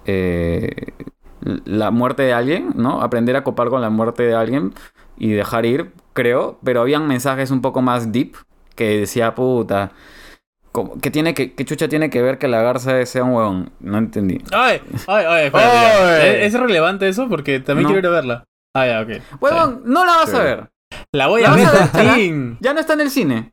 [0.06, 0.92] eh,
[1.66, 3.02] la muerte de alguien, ¿no?
[3.02, 4.72] Aprender a copar con la muerte de alguien
[5.18, 6.58] y dejar ir, creo.
[6.64, 8.34] Pero habían mensajes un poco más deep
[8.76, 9.92] que decía, puta.
[11.00, 13.70] ¿Qué, tiene que, ¿Qué chucha tiene que ver que la garza sea un huevón?
[13.80, 14.42] No entendí.
[14.52, 16.46] Ay, ay, ay, espérate.
[16.46, 17.28] ¿Es, es relevante eso?
[17.28, 17.88] Porque también No.
[17.92, 18.44] quiero ir a verla.
[18.74, 19.40] Ah, ya, ok.
[19.40, 20.42] Huevón, no la vas a Sí.
[20.42, 20.68] ver.
[21.12, 22.56] La voy ¿La a ver, a.
[22.60, 23.52] Ya no está en el cine.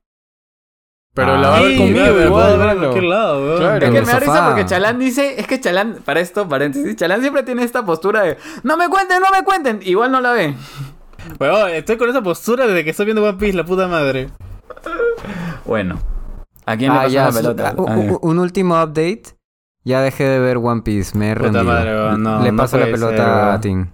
[1.13, 1.37] Pero Ah.
[1.37, 3.57] la va a ver Sí, conmigo puedo igual, ver cualquier lado, weón.
[3.59, 3.85] Claro.
[3.85, 7.21] Es que me da risa porque Chalán dice, es que Chalán, para esto, paréntesis, Chalán
[7.21, 10.55] siempre tiene esta postura de, no me cuenten, no me cuenten, igual no la ve.
[11.39, 14.29] Weón, estoy con esa postura desde que estoy viendo One Piece, la puta madre.
[15.65, 15.99] Bueno,
[16.65, 17.75] ¿a quién le Ah, pasó ya, la pelota?
[17.77, 19.23] Ah, un último update.
[19.83, 21.63] Ya dejé de ver One Piece, me he Puta rendido.
[21.65, 23.59] madre, no, Le no paso la pelota ser, a.
[23.61, 23.91] Tim.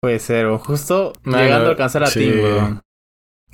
[0.00, 0.46] Puede ser.
[0.58, 2.20] Justo Mano, llegando a alcanzar a sí.
[2.20, 2.80] ti, weón.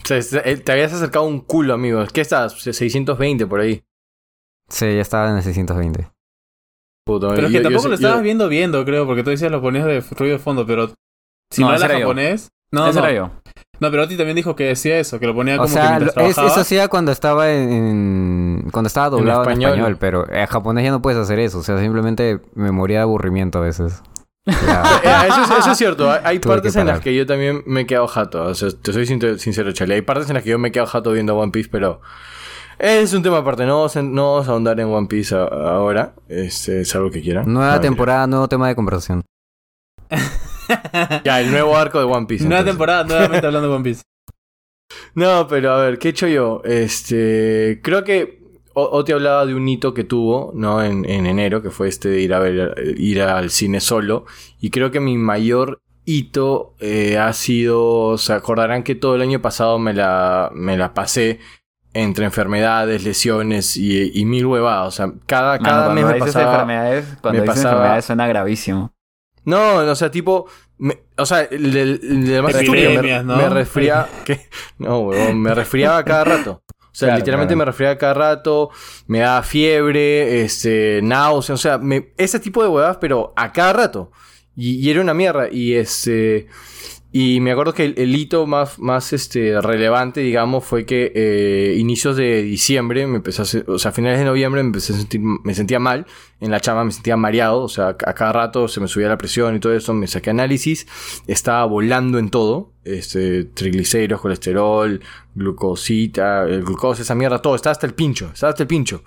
[0.03, 2.05] O sea, es- eh, te habías acercado un culo, amigo.
[2.12, 2.53] ¿Qué estás?
[2.61, 3.83] 620 por ahí.
[4.68, 6.11] Sí, ya estaba en el 620.
[7.07, 9.51] Puto, Pero es que yo tampoco lo estabas yo- viendo viendo, creo, porque tú decías
[9.51, 10.88] lo ponías de ruido de fondo, pero
[11.51, 12.49] si No, no, era japonés.
[12.72, 13.07] No, Ese no.
[13.07, 13.31] era yo.
[13.80, 15.90] No, pero Oti también dijo que decía eso, que lo ponía O como que sea,
[15.98, 19.96] mientras lo- es- eso hacía cuando estaba en, en- cuando estaba doblado en español, español.
[20.00, 21.58] pero en japonés ya no puedes hacer eso.
[21.58, 24.02] O sea, simplemente me moría de aburrimiento a veces.
[24.46, 24.52] Eh,
[25.28, 26.10] eso, es, eso es cierto.
[26.24, 28.44] Hay, Tuve partes que en las que yo también me he quedado jato.
[28.44, 29.94] O sea, te soy sin- sincero, Chale.
[29.94, 32.00] Hay partes en las que yo me he quedado jato viendo One Piece, pero...
[32.78, 33.64] Es un tema aparte.
[33.66, 36.12] No vamos a, no vamos a ahondar en One Piece ahora.
[36.28, 37.52] Este, es algo que quieran.
[37.52, 39.22] Nueva No, temporada, nuevo tema de conversación.
[41.24, 42.44] Ya, el nuevo arco de One Piece.
[42.44, 42.72] Nueva entonces.
[42.74, 44.02] temporada, nuevamente hablando de One Piece.
[45.14, 46.62] No, pero a ver, ¿qué he hecho yo?
[46.64, 48.40] Este, creo que
[48.74, 50.83] O- Oti hablaba de un hito que tuvo, ¿no?
[50.83, 54.26] En, en enero, que fue este de ir a ver, ir al cine solo.
[54.61, 59.40] Y creo que mi mayor hito eh, ha sido, se acordarán que todo el año
[59.40, 61.40] pasado me la, me la pasé
[61.94, 64.88] entre enfermedades, lesiones y, y mil huevadas.
[64.88, 66.52] O sea, cada, Mano, cada mes cuando me dices pasaba...
[66.52, 68.92] enfermedades, cuando me dices pasaba- enfermedades suena gravísimo.
[69.46, 70.46] No, o sea, tipo...
[70.76, 73.37] me- o sea, el, el- el de más estúpido, me, ¿no?
[73.37, 74.09] me resfriaba...
[74.26, 74.48] ¿qué?
[74.78, 76.62] No, huevón, me resfriaba cada rato.
[76.68, 77.59] O sea, Claro, literalmente claro.
[77.59, 78.70] me resfriaba cada rato,
[79.06, 83.72] me daba fiebre, este, náusea, o sea, me- ese tipo de huevadas, pero a cada
[83.72, 84.12] rato.
[84.54, 85.48] Y, y era una mierda.
[85.50, 86.46] Y este.
[87.18, 91.74] Y me acuerdo que el, el hito más, más este, relevante, digamos, fue que eh,
[91.79, 95.22] inicios de diciembre, me empecé a o sea, finales de noviembre me empecé a sentir,
[95.22, 96.05] me sentía mal,
[96.40, 99.16] en la chama me sentía mareado, o sea, a cada rato se me subía la
[99.16, 100.87] presión y todo eso, me saqué análisis,
[101.26, 105.00] estaba volando en todo, este, triglicéridos, colesterol,
[105.35, 109.02] glucosita, el glucosa, esa mierda, todo, estaba hasta el pincho, estaba hasta el pincho.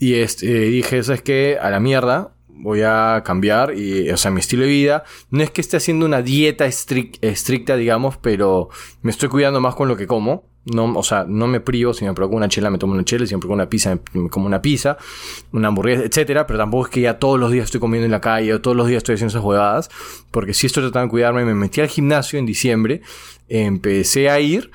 [0.00, 1.58] Y este, dije, ¿sabes qué?
[1.62, 5.04] A la mierda, voy a cambiar, y, o sea, mi estilo de vida.
[5.30, 8.68] No es que esté haciendo una dieta estric- estricta, digamos, pero
[9.02, 10.44] me estoy cuidando más con lo que como.
[10.68, 13.24] No, o sea, no me privo, si me provoca una chela, me tomo una chela,
[13.24, 14.96] si me provoca una pizza, me, como una pizza,
[15.52, 18.20] una hamburguesa, etcétera, pero tampoco es que ya todos los días estoy comiendo en la
[18.20, 19.90] calle o todos los días estoy haciendo esas huevadas,
[20.32, 23.00] porque sí estoy tratando de cuidarme, me metí al gimnasio en diciembre,
[23.48, 24.72] empecé a ir,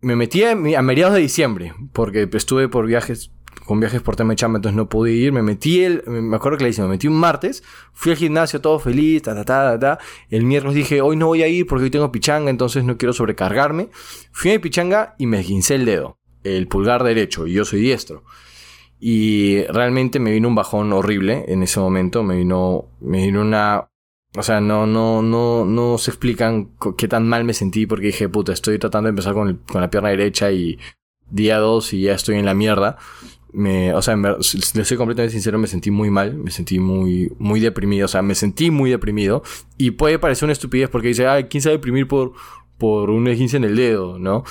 [0.00, 3.30] me metí a, a mediados de diciembre, porque estuve por viajes,
[3.64, 5.32] con viajes por tema de chamba, entonces no pude ir.
[5.32, 8.60] Me metí el, me acuerdo que le hice, me metí un martes, fui al gimnasio
[8.60, 9.98] todo feliz, ta, ta, ta, ta.
[10.30, 13.12] El miércoles dije, hoy no voy a ir porque hoy tengo pichanga, entonces no quiero
[13.12, 13.88] sobrecargarme.
[14.32, 17.80] Fui a mi pichanga y me esguincé el dedo, el pulgar derecho, y yo soy
[17.80, 18.24] diestro.
[19.00, 23.90] Y realmente me vino un bajón horrible en ese momento, me vino, me vino una,
[24.36, 28.28] o sea, no, no, no, no se explican qué tan mal me sentí porque dije,
[28.28, 30.78] puta, estoy tratando de empezar con, con la pierna derecha y
[31.30, 32.96] día dos y ya estoy en la mierda.
[33.54, 37.32] Me, o sea, si le soy completamente sincero, me sentí muy mal, me sentí muy,
[37.38, 39.42] muy deprimido, o sea, me sentí muy deprimido.
[39.78, 42.32] Y puede parecer una estupidez porque dice, ay, ¿quién a deprimir por,
[42.78, 44.42] por un esguince en el dedo, no?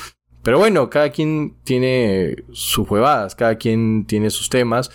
[0.42, 4.90] Pero bueno, cada quien tiene sus huevadas, cada quien tiene sus temas.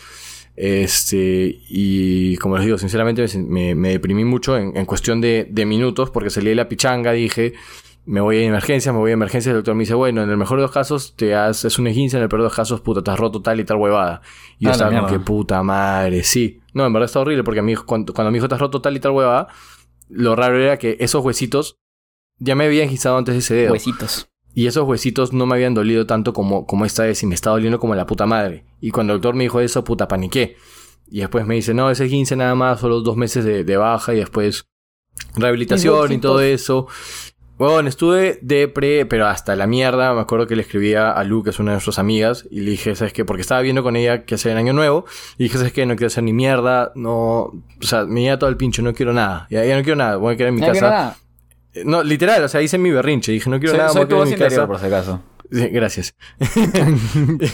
[0.56, 5.46] Este, y como les digo, sinceramente me, me- me deprimí mucho en, en cuestión de,
[5.50, 7.52] de minutos porque salí de la pichanga, dije,
[8.08, 9.50] me voy a emergencia, me voy a emergencia.
[9.50, 12.16] El doctor me dice, bueno, en el mejor de los casos te haces un esguince,
[12.16, 14.22] en el peor de los casos, puta, te has roto tal y tal huevada.
[14.58, 16.60] Y yo Ah, estaba como que puta madre, sí.
[16.72, 18.60] No, en verdad está horrible porque a mi hijo, cuando, cuando mi hijo te has
[18.62, 19.48] roto tal y tal huevada,
[20.08, 21.76] lo raro era que esos huesitos
[22.38, 23.72] ya me habían guisado antes de ese dedo.
[23.72, 24.30] Huesitos.
[24.54, 27.56] Y esos huesitos no me habían dolido tanto como, como esta vez y me estaba
[27.56, 28.64] doliendo como la puta madre.
[28.80, 30.56] Y cuando el doctor me dijo eso, puta, paniqué.
[31.10, 33.76] Y después me dice, no, ese es 15 nada más, solo dos meses de, de
[33.76, 34.66] baja y después
[35.36, 36.86] rehabilitación y todo eso.
[37.58, 40.14] Bueno, estuve depre, pero hasta la mierda.
[40.14, 42.70] Me acuerdo que le escribía a Lu, que es una de nuestras amigas, y le
[42.70, 43.24] dije, ¿sabes qué?
[43.24, 45.04] Porque estaba viendo con ella que hace el año nuevo.
[45.38, 45.84] Y dije, ¿sabes qué?
[45.84, 47.16] No quiero hacer ni mierda, no.
[47.18, 49.46] O sea, me iba todo el pincho, no quiero nada.
[49.50, 50.78] Ya, ya no quiero nada, voy a quedar en mi No casa.
[50.80, 51.16] quiero nada.
[51.74, 53.32] Eh, No, literal, o sea, hice mi berrinche.
[53.32, 54.66] Dije, no quiero Soy, nada, soy voy a quedar en mi interior, casa.
[54.68, 55.22] por si acaso.
[55.50, 56.14] Sí, gracias.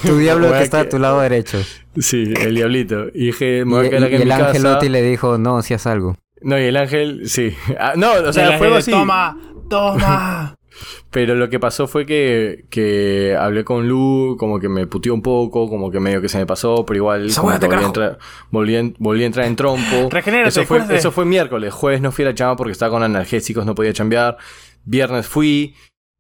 [0.04, 1.58] Tu diablo a que está a que- tu lado derecho.
[1.98, 3.06] Sí, el diablito.
[3.14, 4.46] Y dije, me voy Y, a quedar y- y en el mi casa.
[4.48, 6.16] angelotti le dijo, no, si haz algo.
[6.42, 7.54] No, y el ángel, sí.
[7.78, 8.90] Ah, no, o sea, El fue de, así.
[8.90, 9.38] Toma,
[9.68, 10.54] toma.
[11.10, 15.22] Pero lo que pasó fue que, que hablé con Lu, como que me puteó un
[15.22, 18.18] poco, como que medio que se me pasó, pero igual como que volví, a entrar,
[18.50, 20.08] volví, a- volví a entrar en trompo.
[20.48, 21.72] Eso fue, eso fue miércoles.
[21.72, 24.36] Jueves no fui a la chamba porque estaba con analgésicos, no podía chambear.
[24.84, 25.76] Viernes fui.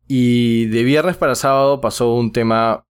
[0.06, 2.84] Y de viernes para sábado pasó un tema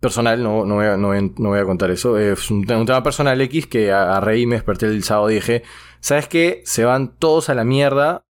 [0.00, 2.16] personal, no, no, voy, a, no, voy no voy a contar eso.
[2.18, 5.64] Es un tema personal X que agarré y me desperté el sábado y dije,
[6.00, 6.62] ¿sabes qué?
[6.64, 8.24] Se van todos a la mierda.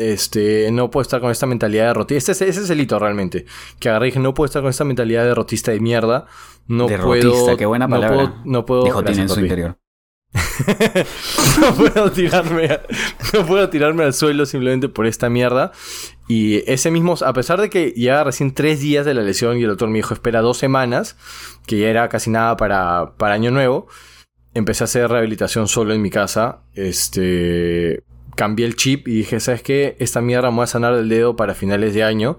[0.00, 2.32] Este, no puedo estar con esta mentalidad derrotista.
[2.32, 3.44] Ese, ese es el hito realmente.
[3.78, 6.26] Que agarré no puedo estar con esta mentalidad derrotista de mierda.
[6.66, 7.56] No Derrotista, puedo.
[7.56, 8.16] qué buena no palabra.
[8.16, 8.84] puedo- No puedo.
[8.84, 9.40] Dijo en su papi.
[9.42, 9.76] interior.
[11.60, 12.82] no puedo tirarme a-
[13.34, 15.72] no puedo tirarme al suelo simplemente por esta mierda
[16.28, 19.62] y ese mismo a pesar de que ya recién tres días de la lesión y
[19.62, 21.16] el doctor me dijo espera dos semanas
[21.66, 23.88] que ya era casi nada para, para año nuevo
[24.54, 28.04] empecé a hacer rehabilitación solo en mi casa este
[28.40, 31.36] cambié el chip y dije sabes qué esta mierda me voy a sanar del dedo
[31.36, 32.38] para finales de año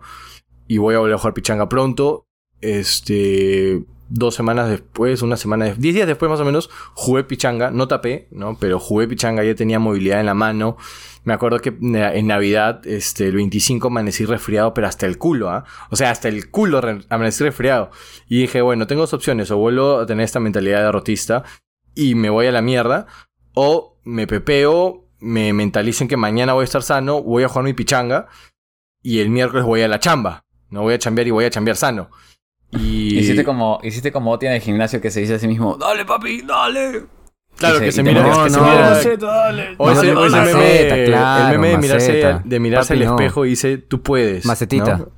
[0.68, 2.26] y voy a volver a jugar pichanga pronto
[2.62, 7.70] este dos semanas después, una semana, de- diez días después más o menos, jugué pichanga,
[7.72, 8.58] no tapé, ¿no?
[8.60, 10.76] Pero jugué pichanga, ya tenía movilidad en la mano.
[11.24, 15.64] Me acuerdo que en Navidad, este, el 25 amanecí resfriado, pero hasta el culo, ¿ah?
[15.92, 17.92] O sea, hasta el culo re- amanecí resfriado.
[18.28, 21.44] Y dije, bueno, tengo dos opciones, o vuelvo a tener esta mentalidad derrotista
[21.96, 23.06] y me voy a la mierda,
[23.54, 27.64] o me pepeo, me mentalizo en que mañana voy a estar sano, voy a jugar
[27.66, 28.28] mi pichanga
[29.02, 30.44] y el miércoles voy a la chamba.
[30.70, 32.10] No voy a chambear y voy a chambear sano.
[32.72, 33.18] Y...
[33.20, 36.06] Hiciste como, hiciste como Oti en el gimnasio que se dice a sí mismo, dale
[36.06, 37.06] papi, dale.
[37.58, 38.38] Claro, que se mira, mueres.
[38.44, 38.90] que se no, mira.
[38.92, 39.76] Maceta, dale.
[39.78, 40.58] O ese, o ese Maceta,
[40.96, 42.42] meme, claro, el meme de mirarse, maceta.
[42.46, 43.16] de mirarse Papi, al no.
[43.16, 44.46] espejo y dice, tú puedes.
[44.46, 44.98] Macetita.
[44.98, 45.12] ¿no?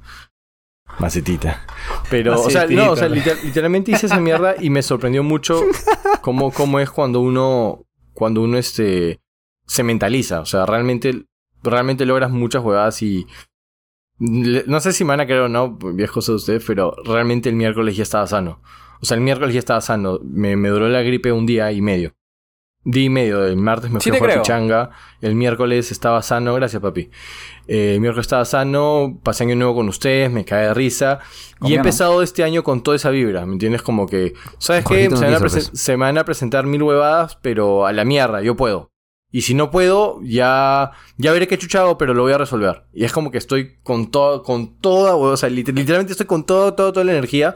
[1.00, 1.66] Macetita.
[2.10, 5.62] Pero, o sea, no, o sea, liter- literalmente hice esa mierda y me sorprendió mucho
[6.22, 9.20] cómo, cómo es cuando uno, cuando uno este,
[9.66, 10.42] se mentaliza.
[10.42, 11.26] O sea, realmente,
[11.64, 13.26] realmente logras muchas huevadas y
[14.20, 17.56] no sé si me van a creer o no, viejos de ustedes, pero realmente el
[17.56, 18.62] miércoles ya estaba sano.
[19.02, 20.20] O sea, el miércoles ya estaba sano.
[20.24, 22.14] Me, me duró la gripe un día y medio.
[22.86, 23.46] Día y medio.
[23.46, 24.92] El martes me Sí fui a jugar pichanga.
[25.20, 26.54] El miércoles estaba sano.
[26.54, 27.10] Gracias, papi.
[27.68, 29.20] Eh, el miércoles estaba sano.
[29.24, 30.32] Pasé año nuevo con ustedes.
[30.32, 31.20] Me cae de risa.
[31.62, 33.46] Y he empezado este año con toda esa vibra.
[33.46, 33.82] ¿Me entiendes?
[33.82, 34.34] Como que...
[34.58, 35.04] ¿Sabes qué?
[35.06, 35.82] Se, no van a quiso, presen- pues.
[35.82, 38.42] se me van a presentar mil huevadas, pero a la mierda.
[38.42, 38.93] Yo puedo.
[39.36, 42.84] Y si no puedo, ya, ya veré qué chucha hago, pero lo voy a resolver.
[42.94, 46.46] Y es como que estoy con todo, con toda, o sea, lit- literalmente estoy con
[46.46, 47.56] todo, todo, toda la energía.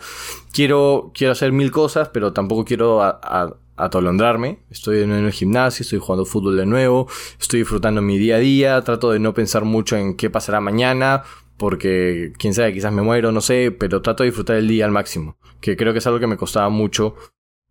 [0.51, 4.59] Quiero, quiero hacer mil cosas, pero tampoco quiero a- a- atolondrarme.
[4.71, 7.07] Estoy en el gimnasio, estoy jugando fútbol de nuevo,
[7.39, 11.21] estoy disfrutando mi día a día, trato de no pensar mucho en qué pasará mañana,
[11.57, 14.91] porque quién sabe, quizás me muero, no sé, pero trato de disfrutar el día al
[14.91, 17.13] máximo, que creo que es algo que me costaba mucho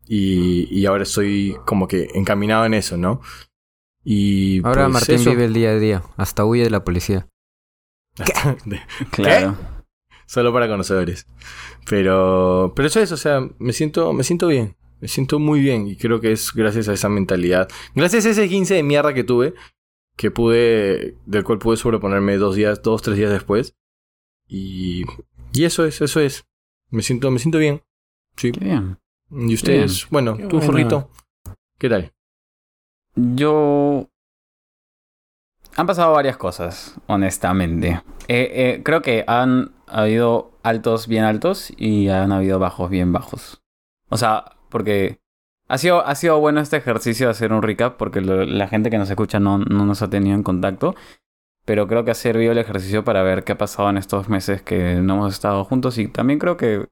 [0.07, 3.21] y, y ahora estoy como que encaminado en eso, ¿no?
[4.09, 5.31] Y Ahora pues, Martín eso.
[5.31, 6.03] vive el día a día.
[6.17, 7.27] Hasta huye de la policía.
[9.11, 9.59] Claro.
[10.27, 11.27] Solo para conocedores.
[11.91, 14.77] Pero, pero eso es, o sea, me siento, me siento bien.
[15.01, 17.69] Me siento muy bien y creo que es gracias a esa mentalidad.
[17.97, 19.55] Gracias a ese 15 de mierda que tuve,
[20.17, 23.75] que pude, del cual pude sobreponerme dos días, dos, tres días después.
[24.47, 25.05] Y,
[25.53, 26.47] y eso es, eso es.
[26.91, 27.83] Me siento, me siento bien.
[28.37, 28.53] Sí.
[28.53, 28.99] Qué bien.
[29.31, 30.67] Y ustedes, bueno, Qué tú, bueno.
[30.67, 31.11] Jorrito,
[31.79, 32.13] ¿qué tal?
[33.17, 34.09] Yo...
[35.77, 38.01] Han pasado varias cosas, honestamente.
[38.29, 43.63] Eh, eh, creo que han habido altos bien altos y han habido bajos bien bajos.
[44.09, 45.21] O sea, porque
[45.69, 48.99] ha sido, ha sido bueno este ejercicio de hacer un recap porque la gente que
[48.99, 50.95] nos escucha no, no nos ha tenido en contacto.
[51.67, 54.63] Pero creo que ha servido el ejercicio para ver qué ha pasado en estos meses
[54.63, 56.87] que no hemos estado juntos y también creo que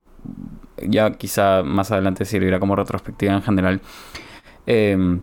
[0.83, 3.81] ya quizá más adelante servirá como retrospectiva en general.
[4.67, 5.23] Em,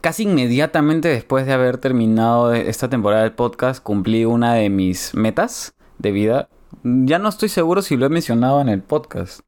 [0.00, 5.74] casi inmediatamente después de haber terminado esta temporada del podcast, cumplí una de mis metas
[5.98, 6.48] de vida.
[6.82, 9.40] Ya no estoy seguro si lo he mencionado en el podcast,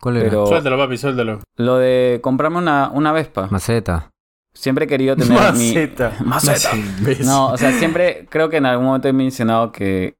[0.00, 0.26] ¿Cuál era?
[0.28, 1.40] pero Suéltalo, papi, suéltalo.
[1.56, 3.48] lo de comprarme una, una Vespa.
[3.50, 4.10] Maceta.
[4.54, 5.74] Siempre he querido tener mi...
[6.24, 6.70] Maceta.
[7.00, 7.20] ¿Ves?
[7.26, 10.14] No, o sea, siempre creo que en algún momento he mencionado que,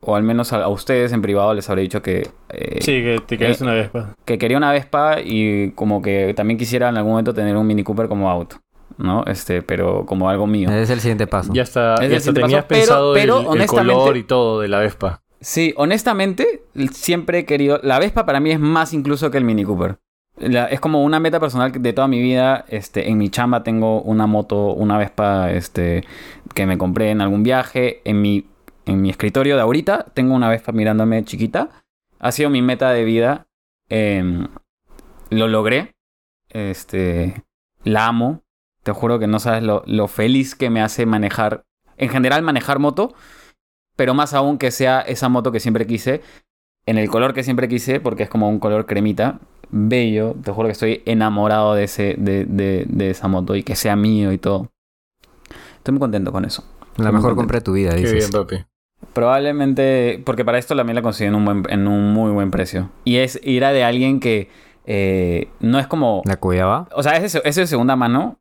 [0.00, 3.20] o al menos a, a ustedes en privado les habré dicho que, eh, Sí, que
[3.26, 4.14] te quedes eh, una vez, pa.
[4.24, 7.82] que quería una Vespa y como que también quisiera en algún momento tener un Mini
[7.84, 8.56] Cooper como auto,
[8.98, 9.24] ¿no?
[9.26, 10.70] Este, pero como algo mío.
[10.70, 11.52] Es el siguiente paso.
[11.54, 14.60] Ya está, Es ya siguiente tenías paso, pensado el- pero el, honestamente- color y todo
[14.60, 15.22] de la Vespa.
[15.40, 17.78] Sí, honestamente, siempre he querido.
[17.82, 19.98] La Vespa para mí es más incluso que el Mini Cooper.
[20.36, 22.64] La- es como una meta personal de toda mi vida.
[22.68, 26.04] Este, en mi chamba tengo una moto, una Vespa, este,
[26.54, 28.02] que me compré en algún viaje.
[28.04, 28.46] En mi,
[28.86, 31.68] en mi escritorio de ahorita tengo una Vespa mirándome chiquita.
[32.18, 33.46] Ha sido mi meta de vida.
[33.88, 34.48] Em,
[35.30, 35.94] lo logré.
[36.48, 37.44] Este,
[37.84, 38.42] la amo.
[38.88, 41.64] Te juro que no sabes lo, lo feliz que me hace manejar.
[41.98, 43.12] En general, manejar moto
[43.98, 46.22] pero más aún que sea esa moto que siempre quise,
[46.86, 50.68] en el color que siempre quise, porque es como un color cremita, bello, te juro
[50.68, 54.38] que estoy enamorado de, ese, de, de, de esa moto y que sea mío y
[54.38, 54.70] todo.
[55.78, 56.62] Estoy muy contento con eso.
[56.96, 58.30] La Estoy mejor compra de tu vida, Qué dices.
[58.30, 58.64] bien, papi.
[59.14, 62.90] Probablemente, porque para esto también la conseguí en un, buen, en un muy buen precio.
[63.04, 64.48] Y es ir a de alguien que
[64.86, 66.22] eh, no es como...
[66.24, 66.86] ¿La cuidaba?
[66.92, 68.38] O sea, es de, es de segunda mano,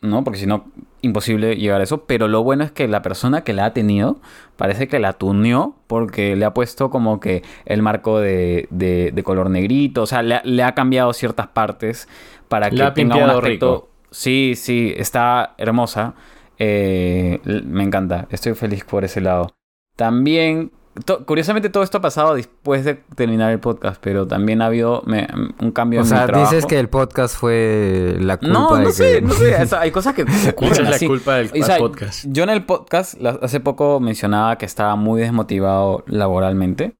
[0.00, 0.24] ¿no?
[0.24, 0.66] Porque si no,
[1.02, 2.04] imposible llegar a eso.
[2.06, 4.20] Pero lo bueno es que la persona que la ha tenido
[4.56, 9.22] parece que la tuneó porque le ha puesto como que el marco de, de- de
[9.22, 10.02] color negrito.
[10.02, 12.08] O sea, le, ha- le ha cambiado ciertas partes
[12.48, 13.74] para que La tenga un aspecto.
[13.74, 13.88] rico.
[14.10, 16.14] Sí, sí, está hermosa.
[16.58, 18.26] Eh, me encanta.
[18.30, 19.54] Estoy feliz por ese lado.
[19.96, 20.70] También.
[21.04, 25.02] To- curiosamente todo esto ha pasado después de terminar el podcast, pero también ha habido
[25.06, 25.26] me-
[25.60, 26.50] un cambio O en sea, mi trabajo.
[26.50, 28.92] dices que el podcast fue la culpa No, de no que...
[28.92, 29.62] sé, no sé.
[29.62, 31.06] o sea, hay cosas que ocurren es la así.
[31.06, 32.24] culpa del O sea, al podcast.
[32.28, 36.94] Yo en el podcast la- hace poco mencionaba que estaba muy desmotivado laboralmente.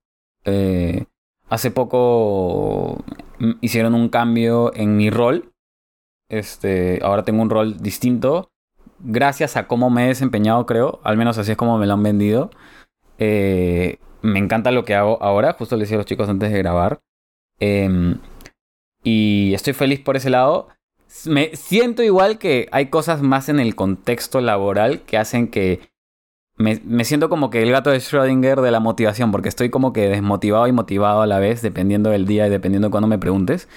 [0.45, 1.05] Eh,
[1.49, 3.03] hace poco
[3.61, 5.51] hicieron un cambio en mi rol.
[6.29, 8.49] Este, ahora tengo un rol distinto.
[9.01, 10.99] Gracias a cómo me he desempeñado, creo.
[11.03, 12.51] Al menos así es como me lo han vendido.
[13.19, 15.53] Eh, me encanta lo que hago ahora.
[15.53, 17.01] Justo le decía a los chicos antes de grabar.
[17.59, 18.19] Em,
[19.03, 20.69] y estoy feliz por ese lado.
[21.25, 25.89] Me siento igual que hay cosas más en el contexto laboral que hacen que
[26.55, 29.93] me, me siento como que el gato de Schrödinger de la motivación, porque estoy como
[29.93, 33.17] que desmotivado y motivado a la vez, dependiendo del día y dependiendo de cuando me
[33.17, 33.67] preguntes.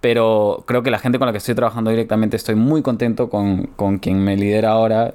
[0.00, 3.66] Pero creo que la gente con la que estoy trabajando directamente estoy muy contento con,
[3.76, 5.14] con quien me lidera ahora.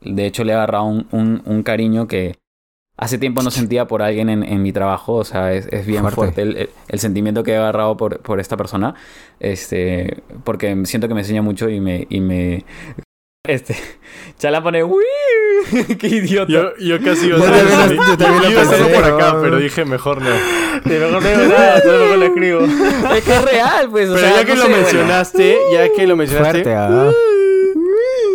[0.00, 2.41] De hecho, le he agarrado un, un cariño que
[2.96, 5.14] hace tiempo no sentía por alguien en, en mi trabajo.
[5.14, 6.14] O sea, es, es bien Fuerte.
[6.16, 8.94] fuerte, el, el- el sentimiento que he agarrado por, por esta persona.
[9.40, 12.06] Este, porque siento que me enseña mucho y me...
[12.10, 12.64] Y me
[13.48, 13.76] este,
[14.38, 14.84] Chala pone...
[14.84, 15.02] "Uy",
[15.98, 16.50] ¡Qué idiota!
[16.52, 17.94] Yo, yo casi iba a Yo hacer también eso.
[18.02, 20.30] lo- yo también lo iba a hacerlo pensé, por acá, pero dije mejor no.
[20.84, 22.60] Sí, mejor no digo nada, solo mejor le escribo.
[23.14, 24.08] Es que es real, pues.
[24.10, 24.82] o Pero sea, ya que no lo sé, bueno.
[24.84, 27.10] mencionaste, ya que lo mencionaste, Fuerte, ah.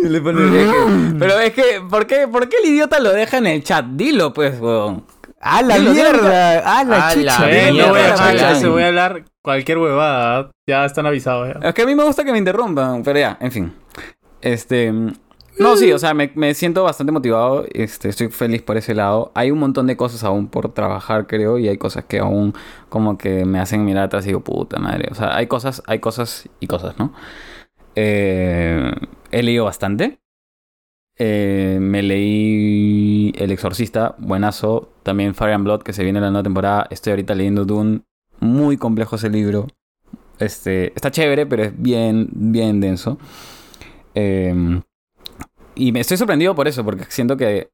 [0.08, 3.38] Le pone- es que- Pero es que, ¿por qué, ¿por qué el idiota lo deja
[3.38, 3.84] en el chat?
[3.84, 5.04] Dilo, pues, weón.
[5.40, 6.58] ¡Ah, la mierda!
[6.64, 10.50] ¡Ah, la ¡A la Eh, no voy a hablar, se voy a hablar cualquier huevada.
[10.66, 11.48] Ya están avisados.
[11.60, 11.68] ya.
[11.68, 13.72] Es que a mí me gusta que me interrumpan, pero ya, en fin.
[14.40, 14.92] Este.
[15.60, 17.64] No, sí, o sea, me, me siento bastante motivado.
[17.72, 19.30] Este, estoy feliz por ese lado.
[19.34, 22.54] Hay un montón de cosas aún por trabajar, creo, y hay cosas que aún
[22.88, 25.08] como que me hacen mirar atrás y digo, puta madre.
[25.10, 27.12] O sea, hay cosas, hay cosas y cosas, ¿no?
[27.96, 28.90] Eh,
[29.30, 30.18] he leído bastante.
[31.20, 34.92] Eh, me leí El Exorcista, buenazo.
[35.02, 36.86] También Fire and Blood, que se viene la nueva temporada.
[36.90, 38.02] Estoy ahorita leyendo Dune.
[38.40, 39.66] Muy complejo ese libro.
[40.38, 43.18] Este, está chévere, pero es bien, bien denso.
[44.14, 44.80] Eh,
[45.74, 47.70] y me estoy sorprendido por eso, porque siento que.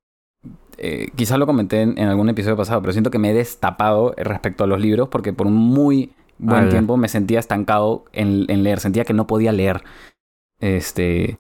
[0.79, 4.15] eh, quizás lo comenté en, en algún episodio pasado, pero siento que me he destapado
[4.17, 8.63] respecto a los libros, porque por un muy buen tiempo me sentía estancado en, en
[8.63, 8.81] leer.
[8.81, 9.83] Sentía que no podía leer.
[10.61, 11.39] Este.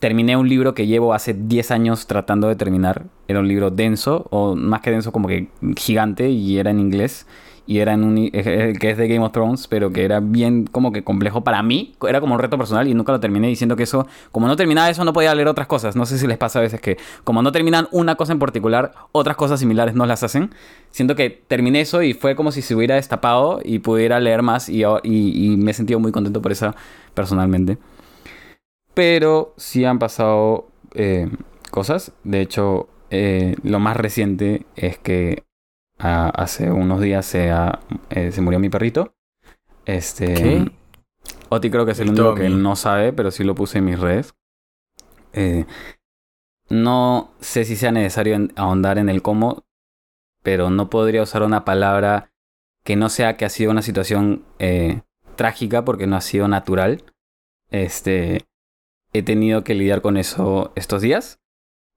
[0.00, 3.04] Terminé un libro que llevo hace 10 años tratando de terminar.
[3.28, 7.26] Era un libro denso, o más que denso, como que gigante, y era en inglés.
[7.66, 8.16] Y era en un.
[8.18, 11.44] i- eh, que es de Game of Thrones, pero que era bien como que complejo
[11.44, 11.92] para mí.
[12.08, 14.06] Era como un reto personal y nunca lo terminé diciendo que eso.
[14.32, 15.94] Como no terminaba eso, no podía leer otras cosas.
[15.94, 18.92] No sé si les pasa a veces que, como no terminan una cosa en particular,
[19.12, 20.50] otras cosas similares no las hacen.
[20.90, 24.68] Siento que terminé eso y fue como si se hubiera destapado y pudiera leer más.
[24.70, 26.74] Y, y- y me he sentido muy contento por eso
[27.14, 27.76] personalmente.
[29.00, 31.26] Pero sí han pasado eh,
[31.70, 32.12] cosas.
[32.22, 35.44] De hecho, eh, lo más reciente es que
[35.96, 37.50] hace unos días se,
[38.10, 39.14] eh, se murió mi perrito.
[39.86, 40.34] Este.
[40.34, 40.70] ¿Qué?
[41.48, 42.62] Oti creo que es el El único que Tommy.
[42.62, 44.34] no sabe, pero sí lo puse en mis redes.
[46.68, 49.64] No sé si sea necesario ahondar en el cómo,
[50.42, 52.34] pero no podría usar una palabra
[52.84, 54.44] que no sea que ha sido una situación
[55.36, 57.02] trágica porque no ha sido natural.
[57.70, 58.49] Este,
[59.12, 61.38] he tenido que lidiar con eso estos días.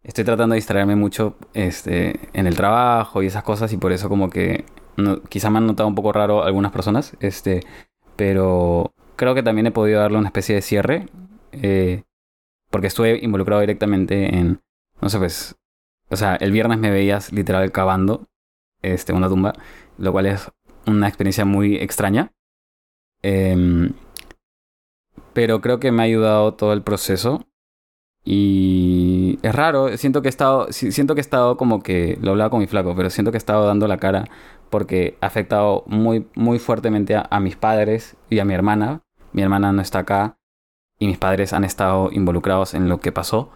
[0.04, 4.10] Estoy tratando de distraerme mucho este, en el trabajo y esas cosas y por eso
[4.10, 4.66] como que
[4.98, 7.62] no- quizá me han notado un poco raro algunas personas, este,
[8.16, 11.08] pero creo que también he podido darle una especie de cierre
[11.54, 12.04] eh,
[12.70, 14.62] porque estuve involucrado directamente en,
[15.02, 15.56] no sé, pues,
[16.10, 18.28] o sea, el viernes me veías literal cavando
[18.82, 19.54] este, una tumba,
[19.98, 20.52] lo cual es
[20.88, 22.32] una experiencia muy extraña.
[23.22, 23.94] Em,
[25.34, 27.46] pero creo que me ha ayudado todo el proceso.
[28.26, 32.32] Y es raro, siento que he estado, si- siento que he estado como que, lo
[32.32, 34.26] hablaba con mi flaco, pero siento que he estado dando la cara
[34.70, 39.02] porque ha afectado muy, muy fuertemente a, a mis padres y a mi hermana.
[39.34, 40.38] Mi hermana no está acá
[41.00, 43.52] y mis padres han estado involucrados en lo que pasó.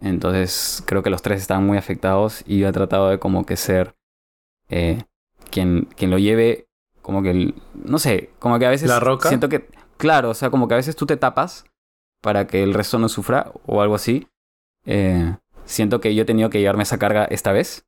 [0.00, 3.56] Entonces creo que los tres están muy afectados y yo he tratado de como que
[3.56, 3.94] ser
[4.68, 5.02] eh,
[5.50, 6.66] quien, quien lo lleve,
[7.02, 9.28] como que, el- no sé, como que a veces ¿La roca?
[9.28, 9.66] siento que,
[9.98, 11.64] claro, o sea, como que a veces tú te tapas
[12.22, 14.28] para que el resto no sufra o algo así.
[14.86, 17.84] Eh, siento que yo he tenido que llevarme esa carga esta vez.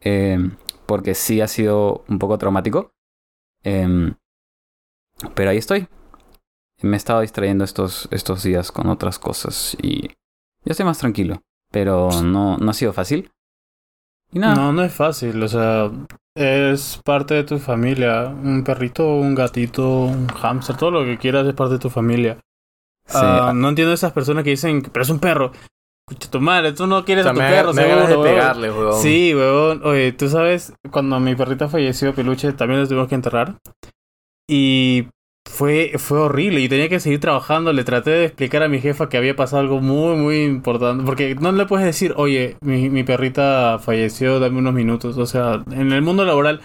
[0.00, 0.38] eh,
[0.86, 2.92] porque sí ha sido un poco traumático.
[3.62, 4.14] Em,
[5.34, 5.88] pero ahí estoy.
[6.80, 10.08] Me he estado distrayendo estos, estos días con otras cosas y
[10.64, 11.42] ya estoy más tranquilo.
[11.70, 13.30] Pero no, no ha sido fácil.
[14.32, 14.54] Y nada.
[14.54, 15.90] No, no es fácil, o sea,
[16.36, 18.26] es parte de tu familia.
[18.26, 22.38] Un perrito, un gatito, un hámster, todo lo que quieras es parte de tu familia.
[23.06, 25.52] Sí, Ah, no entiendo esas personas que dicen, pero es un perro.
[26.10, 28.24] Escucha tu madre, tú no O quieres sea, a tu me, perro, me seguro, huevón.
[28.24, 29.00] pegarle, huevón.
[29.02, 29.80] Sí, huevón.
[29.84, 33.56] Oye, tú sabes, cuando mi perrita falleció, Peluche, también lo tuvimos que enterrar.
[34.48, 35.08] Y
[35.48, 36.60] fue, fue horrible.
[36.60, 37.72] Y tenía que seguir trabajando.
[37.72, 41.04] Le traté de explicar a mi jefa que había pasado algo muy, muy importante.
[41.04, 45.16] Porque no le puedes decir, oye, mi, mi perrita falleció, dame unos minutos.
[45.18, 46.60] O sea, en el mundo laboral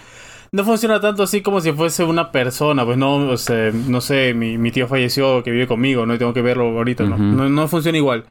[0.52, 2.84] no funciona tanto así como si fuese una persona.
[2.84, 6.14] Pues no, o sea, no sé, mi, mi tío falleció que vive conmigo, ¿no?
[6.14, 7.18] Y tengo que verlo ahorita, ¿no?
[7.18, 8.26] No, no funciona igual.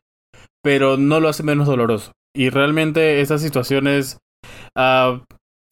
[0.62, 2.14] Pero no lo hace menos doloroso.
[2.36, 4.20] Y realmente estas situaciones,
[4.76, 5.22] ah,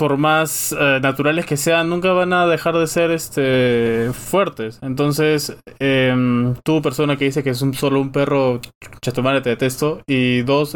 [0.02, 4.80] por más eh, naturales que sean, nunca van a dejar de ser este fuertes.
[4.82, 8.60] Entonces, em, tú, persona que dice que es un, solo un perro,
[9.04, 10.02] chatomare, te detesto.
[10.08, 10.76] Y dos,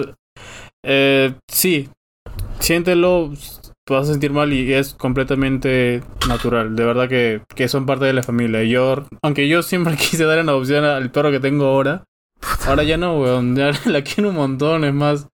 [0.85, 1.89] eh, sí,
[2.59, 3.31] siéntelo.
[3.89, 6.75] vas a sentir mal y es completamente natural.
[6.75, 8.63] De verdad que, que son parte de la familia.
[8.63, 12.03] Yo, aunque yo siempre quise dar en adopción al perro que tengo ahora,
[12.67, 13.55] ahora ya no, weón.
[13.55, 14.83] Ya la quiero un montón.
[14.83, 15.27] Es más,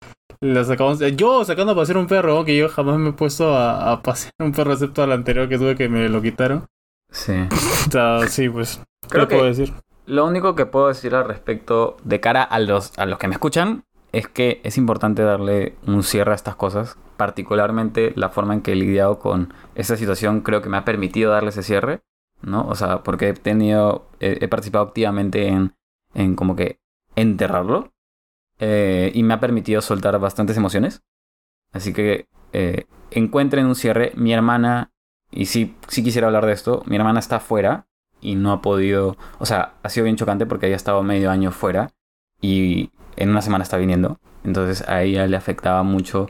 [0.41, 0.99] la sacamos.
[1.15, 4.33] Yo sacando a pasear un perro, que yo jamás me he puesto a, a pasear
[4.39, 6.65] un perro, excepto al anterior que tuve que me lo quitaron.
[7.11, 7.33] Sí.
[7.87, 8.81] O sea, sí, pues.
[9.03, 9.73] ¿Qué Creo puedo que- decir?
[10.05, 13.33] Lo único que puedo decir al respecto de cara a los, a los que me
[13.35, 16.97] escuchan es que es importante darle un cierre a estas cosas.
[17.15, 21.31] Particularmente la forma en que he lidiado con esta situación creo que me ha permitido
[21.31, 22.01] darle ese cierre,
[22.41, 22.67] ¿no?
[22.67, 25.73] O sea, porque he tenido, he, he participado activamente en,
[26.15, 26.79] en como que
[27.15, 27.91] enterrarlo
[28.59, 31.01] eh, y me ha permitido soltar bastantes emociones.
[31.71, 34.11] Así que eh, encuentren un cierre.
[34.15, 34.91] Mi hermana,
[35.31, 37.87] y sí, sí quisiera hablar de esto, mi hermana está afuera
[38.21, 41.31] y no ha podido, o sea, ha sido bien chocante porque ella ha estado medio
[41.31, 41.91] año fuera
[42.41, 44.19] y en una semana está viniendo.
[44.43, 46.27] Entonces a ella le afectaba mucho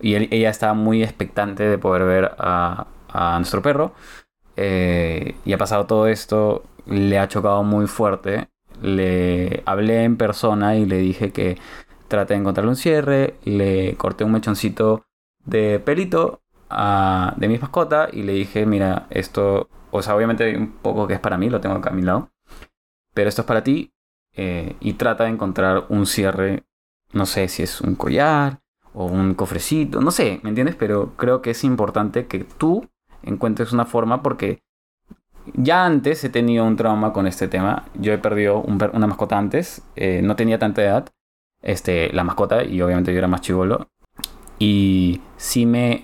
[0.00, 3.94] y ella estaba muy expectante de poder ver a, a nuestro perro.
[4.56, 8.49] Eh, y ha pasado todo esto, le ha chocado muy fuerte.
[8.82, 11.58] Le hablé en persona y le dije que
[12.08, 13.34] trate de encontrarle un cierre.
[13.44, 15.04] Le corté un mechoncito
[15.44, 20.54] de pelito a- de mi mascota y le dije, mira, esto, o sea, obviamente hay
[20.56, 22.30] un poco que es para mí, lo tengo acá a mi lado,
[23.14, 23.92] pero esto es para ti
[24.36, 26.64] eh, y trata de encontrar un cierre,
[27.12, 28.60] no sé si es un collar
[28.94, 30.76] o un cofrecito, no sé, ¿me entiendes?
[30.76, 32.88] Pero creo que es importante que tú
[33.22, 34.62] encuentres una forma porque
[35.54, 39.38] ya antes he tenido un trauma con este tema, yo he perdido un una mascota
[39.38, 41.08] antes, eh, no tenía tanta edad,
[41.62, 43.88] este, la mascota y obviamente yo era más chivolo
[44.58, 46.02] y sí me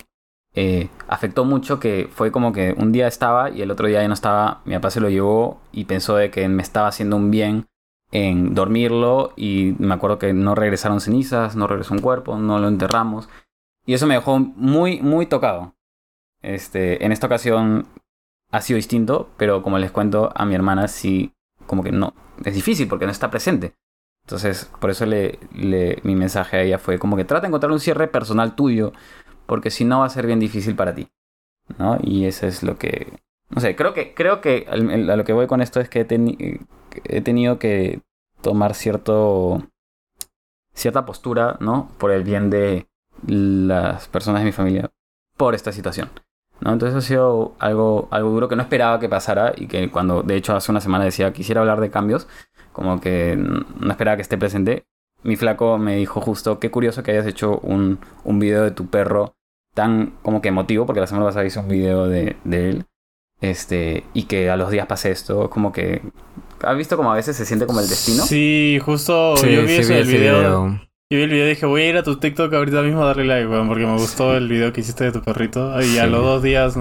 [0.55, 4.09] eh, afectó mucho que fue como que un día estaba y el otro día ya
[4.09, 4.63] no estaba.
[4.65, 7.67] Mi papá se lo llevó y pensó de que me estaba haciendo un bien
[8.13, 12.69] en dormirlo y me acuerdo que no regresaron cenizas, no regresó un cuerpo, no lo
[12.69, 13.29] enterramos
[13.85, 15.75] y eso me dejó muy muy tocado.
[16.41, 17.87] Este, en esta ocasión
[18.53, 21.33] ha sido distinto, pero como les cuento a mi hermana sí
[21.67, 23.75] como que no es difícil porque no está presente.
[24.25, 27.73] Entonces, por eso le, le- mi mensaje a ella fue como que trata de encontrar
[27.73, 28.93] un cierre personal tuyo
[29.47, 31.09] porque si no va a ser bien difícil para ti,
[31.79, 31.99] ¿no?
[32.03, 33.21] Y eso es lo que,
[33.51, 36.09] no sé, creo que, creo que a lo que voy con esto es que he,
[36.09, 36.67] teni-
[37.05, 38.01] he tenido que
[38.43, 39.63] tomar cierto,
[40.75, 41.91] cierta postura, ¿no?
[41.99, 42.89] Por el bien de
[43.27, 44.91] las personas de mi familia,
[45.37, 46.11] por esta situación,
[46.61, 46.73] ¿no?
[46.73, 50.37] Entonces ha sido algo, algo duro que no esperaba que pasara y que cuando, de
[50.37, 52.27] hecho, hace una semana decía quisiera hablar de cambios,
[52.73, 54.85] como que no esperaba que esté presente.
[55.23, 58.87] Mi flaco me dijo justo, qué curioso que hayas hecho un, un video de tu
[58.87, 59.35] perro
[59.75, 62.85] tan como que emotivo, porque la semana pasada hice un video de, de él,
[63.41, 66.03] este, y que a los días pase esto, como que...
[66.63, 68.23] ¿Has visto como a veces se siente como el destino?
[68.25, 70.39] Sí, justo Sí, yo vi sí eso vi del ese video.
[70.39, 70.81] video.
[71.09, 73.07] Yo vi el video y dije, voy a ir a tu TikTok ahorita mismo a
[73.07, 75.81] darle like, weón, porque me gustó el video que hiciste de tu perrito.
[75.81, 76.77] Y a los dos días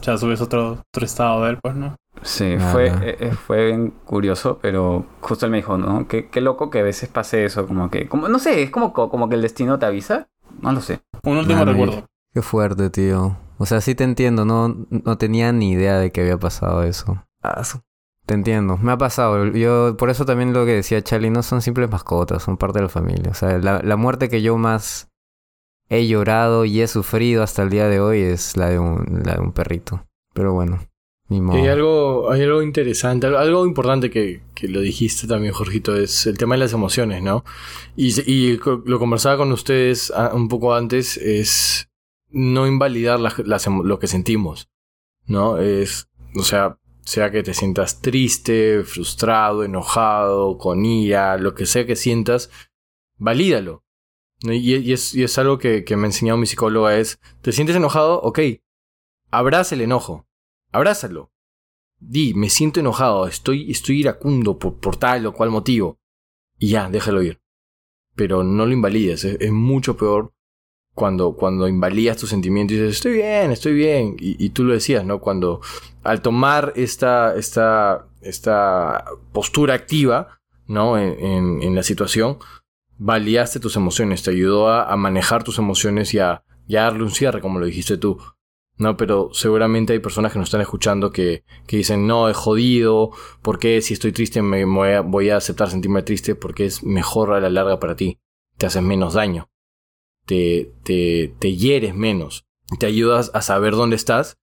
[0.00, 1.94] ya subes otro, otro estado de él, pues, ¿no?
[2.22, 2.72] Sí, Nada.
[2.72, 6.08] fue, eh, eh, fue bien curioso, pero justo él me dijo, ¿no?
[6.08, 8.94] Qué, qué loco que a veces pase eso, como que, como, no sé, es como,
[8.94, 10.26] como que el destino te avisa,
[10.62, 11.00] no lo sé.
[11.24, 12.06] Un último Mano, recuerdo.
[12.32, 13.36] Qué fuerte, tío.
[13.58, 17.22] O sea, sí te entiendo, no, no tenía ni idea de que había pasado eso.
[18.26, 19.46] Te entiendo, me ha pasado.
[19.46, 22.84] Yo, por eso también lo que decía Charlie, no son simples mascotas, son parte de
[22.84, 23.30] la familia.
[23.30, 25.08] O sea, la, la muerte que yo más
[25.88, 29.34] he llorado y he sufrido hasta el día de hoy es la de un, la
[29.34, 30.04] de un perrito.
[30.34, 30.80] Pero bueno,
[31.28, 31.56] ni modo.
[31.56, 36.36] Hay algo, hay algo interesante, algo, importante que, que lo dijiste también, Jorgito, es el
[36.36, 37.44] tema de las emociones, ¿no?
[37.94, 41.88] Y, y lo conversaba con ustedes ah, un poco antes, es
[42.30, 44.68] no invalidar las, las emo- lo que sentimos,
[45.26, 45.58] ¿no?
[45.58, 51.86] Es, o sea, sea que te sientas triste, frustrado, enojado, con ira, lo que sea
[51.86, 52.50] que sientas,
[53.16, 53.84] valídalo.
[54.42, 57.76] y es, y es algo que, que me ha enseñado mi psicóloga, es, ¿te sientes
[57.76, 58.20] enojado?
[58.22, 58.40] Ok,
[59.30, 60.26] abraza el enojo.
[60.72, 61.32] Abrázalo.
[61.98, 66.00] Di, me siento enojado, estoy, estoy iracundo por, por tal o cual motivo.
[66.58, 67.40] Y ya, déjalo ir.
[68.16, 70.35] Pero no lo invalides, es, es mucho peor
[70.96, 74.16] cuando, cuando invalidas tus sentimientos y dices, estoy bien, estoy bien.
[74.18, 75.20] Y, tú lo decías, ¿no?
[75.20, 75.60] Cuando
[76.02, 80.96] al tomar esta, esta, esta postura activa, ¿no?
[80.96, 82.38] En, en, en la situación,
[82.96, 87.42] validaste tus emociones, te ayudó a, a manejar tus emociones y a, darle un cierre,
[87.42, 88.18] como lo dijiste tú.
[88.78, 93.10] No, pero seguramente hay personas que nos están escuchando que, que dicen, no, es jodido,
[93.42, 96.34] ¿por qué si estoy triste me voy a, voy a aceptar sentirme triste?
[96.34, 98.18] Porque es mejor a la larga para ti,
[98.56, 99.50] te haces menos daño,
[100.26, 102.46] te, te, te hieres menos,
[102.78, 104.38] te ayudas a saber dónde estás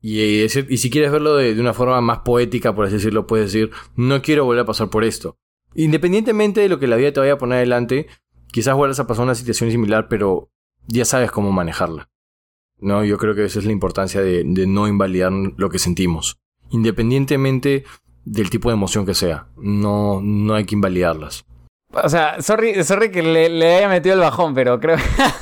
[0.00, 3.26] y, eh, y si quieres verlo de, de una forma más poética, por así decirlo,
[3.26, 5.36] puedes decir, no quiero volver a pasar por esto.
[5.74, 8.06] Independientemente de lo que la vida te vaya a poner adelante,
[8.50, 10.50] quizás vuelvas a pasar una situación similar, pero
[10.86, 12.10] ya sabes cómo manejarla.
[12.78, 13.04] ¿no?
[13.04, 16.40] Yo creo que esa es la importancia de, de no invalidar lo que sentimos.
[16.70, 17.84] Independientemente
[18.24, 19.48] del tipo de emoción que sea.
[19.56, 21.44] No, no hay que invalidarlas.
[21.92, 24.96] O sea, sorry, sorry que le, le haya metido el bajón, pero creo.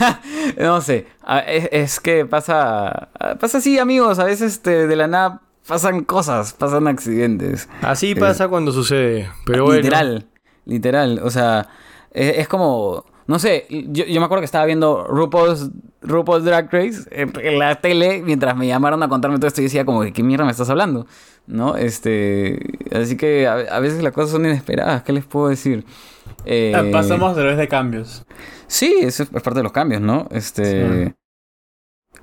[0.58, 1.06] no sé.
[1.22, 3.08] A- Es, es que pasa.
[3.40, 4.18] Pasa así, amigos.
[4.18, 7.68] A veces este, de la nada pasan cosas, pasan accidentes.
[7.82, 9.28] Así pasa cuando sucede.
[9.44, 9.80] Pero bueno.
[9.82, 10.26] literal,
[10.64, 11.20] literal.
[11.22, 11.68] O sea,
[12.12, 13.04] es, es como.
[13.26, 15.68] No sé, yo, yo me acuerdo que estaba viendo RuPaul's,
[16.00, 19.84] RuPaul's Drag Race en, la tele mientras me llamaron a contarme todo esto y decía
[19.84, 21.06] como, ¿de qué mierda me estás hablando?
[21.46, 21.76] ¿No?
[21.76, 22.58] Este,
[22.90, 25.84] así que a, a veces las cosas son inesperadas, ¿qué les puedo decir?
[26.44, 28.24] Eh, Ah, Pasamos a través de cambios.
[28.66, 30.26] Sí, eso es parte de los cambios, ¿no?
[30.30, 31.14] Este.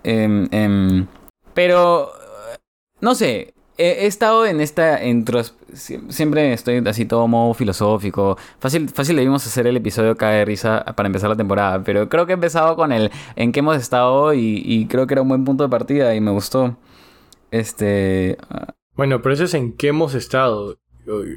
[0.03, 1.07] em, em,
[1.53, 2.11] pero.
[3.01, 3.53] No sé.
[3.77, 4.99] He, he estado en esta
[5.73, 8.37] Siempre estoy así todo modo filosófico.
[8.59, 11.83] Fácil, fácil debimos hacer el episodio cae de risa para empezar la temporada.
[11.83, 15.15] Pero creo que he empezado con el en qué hemos estado y, y creo que
[15.15, 16.77] era un buen punto de partida y me gustó.
[17.51, 18.37] Este.
[18.49, 20.77] ah, Bueno, pero eso es en qué hemos estado.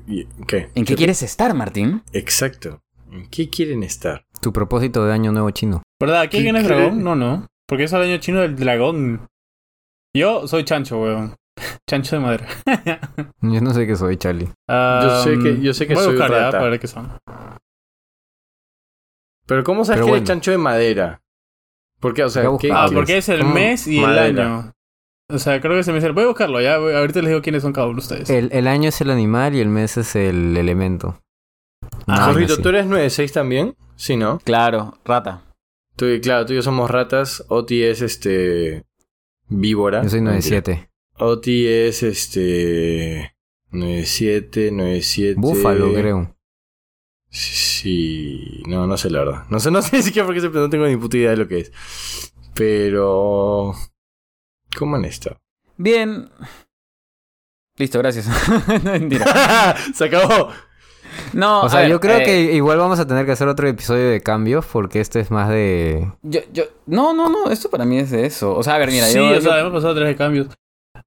[0.06, 0.70] ¿Y- ¿Qué?
[0.74, 2.02] ¿En qué quieres estar, Martín?
[2.12, 2.80] Exacto.
[3.10, 4.24] ¿En qué quieren estar?
[4.40, 5.82] Tu propósito de año nuevo chino.
[6.00, 6.22] ¿Verdad?
[6.22, 7.02] ¿Aquí ¿Qué quién es dragón?
[7.02, 7.46] No, no.
[7.66, 9.26] Porque es el año chino del dragón.
[10.16, 11.34] Yo soy chancho, weón.
[11.88, 12.46] Chancho de madera.
[13.40, 14.48] Yo no sé qué soy, Charlie.
[14.68, 16.58] Ah, sé que- yo sé que voy a soy buscar, ya, rata.
[16.58, 17.10] para ver qué son.
[19.46, 21.20] Pero ¿cómo sabes Pero que eres chancho de madera?
[22.00, 22.22] ¿Por qué?
[22.24, 22.70] O sea, a ¿qué-.
[22.72, 24.72] Ah, qué- porque es el mes y el año.
[25.30, 26.10] O sea, creo que se me dice.
[26.12, 26.78] Voy a buscarlo ya.
[26.78, 28.30] voy- Ahorita les digo quiénes son cada uno de ustedes.
[28.30, 31.20] El, el año es el animal y el mes es el elemento.
[32.06, 32.62] Ah, así.
[32.62, 33.76] ¿tú eres 9-6 también?
[33.96, 34.38] Sí, ¿no?
[34.40, 35.42] Claro, rata.
[35.96, 37.44] Tú, y- claro, tú y yo somos ratas.
[37.48, 38.84] Oti es este.
[39.48, 40.02] Víbora.
[40.02, 40.56] Yo soy No, mentira.
[40.62, 40.90] 97.
[41.18, 43.34] Oti es este.
[43.70, 45.34] 97, 97.
[45.38, 46.34] Búfalo, creo.
[47.28, 48.62] Sí.
[48.66, 49.44] No, no sé la verdad.
[49.50, 51.36] No sé, no sé ni siquiera por qué se no tengo ni puta idea de
[51.36, 51.72] lo que es.
[52.54, 53.74] Pero.
[54.78, 55.36] ¿Cómo han estado?
[55.76, 56.30] Bien.
[57.76, 58.26] Listo, gracias.
[58.84, 60.48] no, se acabó.
[61.32, 63.66] No, O sea, ver, yo creo eh, que igual vamos a tener que hacer otro
[63.66, 66.12] episodio de cambios porque este es más de...
[66.22, 68.54] Yo, yo, no, no, no, esto para mí es de eso.
[68.54, 70.48] O sea, a ver, mira, sí, yo, o yo- sea, hemos pasado tres de cambios.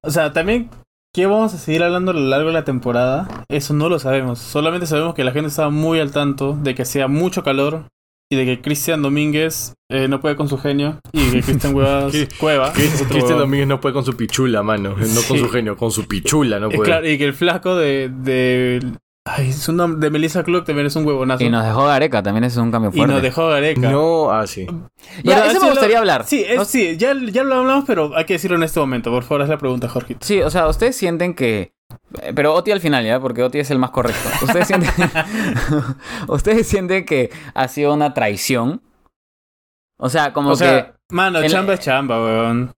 [0.02, 0.70] O sea, también,
[1.14, 3.44] ¿qué vamos a seguir hablando a lo largo de la temporada?
[3.48, 4.38] Eso no lo sabemos.
[4.38, 7.86] Solamente sabemos que la gente estaba muy al tanto de que hacía mucho calor
[8.32, 12.14] y de que Cristian Domínguez eh, no puede con su genio y que Cristian Cuevas,
[12.38, 13.38] Cueva Cristian.
[13.38, 14.90] Domínguez no puede con su pichula, mano.
[14.96, 16.82] No con su genio, con su pichula, no puede.
[16.88, 18.80] claro, y que el flaco de, de
[19.24, 21.44] Ay, su nombre de Melissa Club también es un huevonazo.
[21.44, 23.12] Y nos dejó Gareca, también es un cambio Y fuerte.
[23.14, 23.88] nos dejó Gareca.
[23.90, 24.66] No, ah, sí.
[24.66, 26.24] Ya, Pero eso sí me lo- gustaría hablar.
[26.26, 29.10] Sí, es- sí ya, ya lo hablamos, pero hay que decirlo en este momento.
[29.12, 30.16] Por favor, haz la pregunta, Jorge.
[30.20, 31.72] Sí, o sea, ustedes sienten que.
[32.34, 33.20] Pero Oti al final, ¿ya?
[33.20, 34.28] Porque Oti es el más correcto.
[34.42, 34.90] Ustedes sienten.
[36.28, 38.82] ustedes sienten que ha sido una traición.
[39.98, 42.72] O sea, como O sea, Mano, El- chamba es chamba, weón.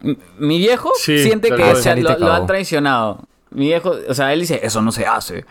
[0.00, 0.16] que.
[0.38, 1.56] Mi viejo Sí, siente que
[2.02, 3.24] lo, lo han traicionado.
[3.54, 5.44] Mi viejo, o sea, él dice, eso no se hace.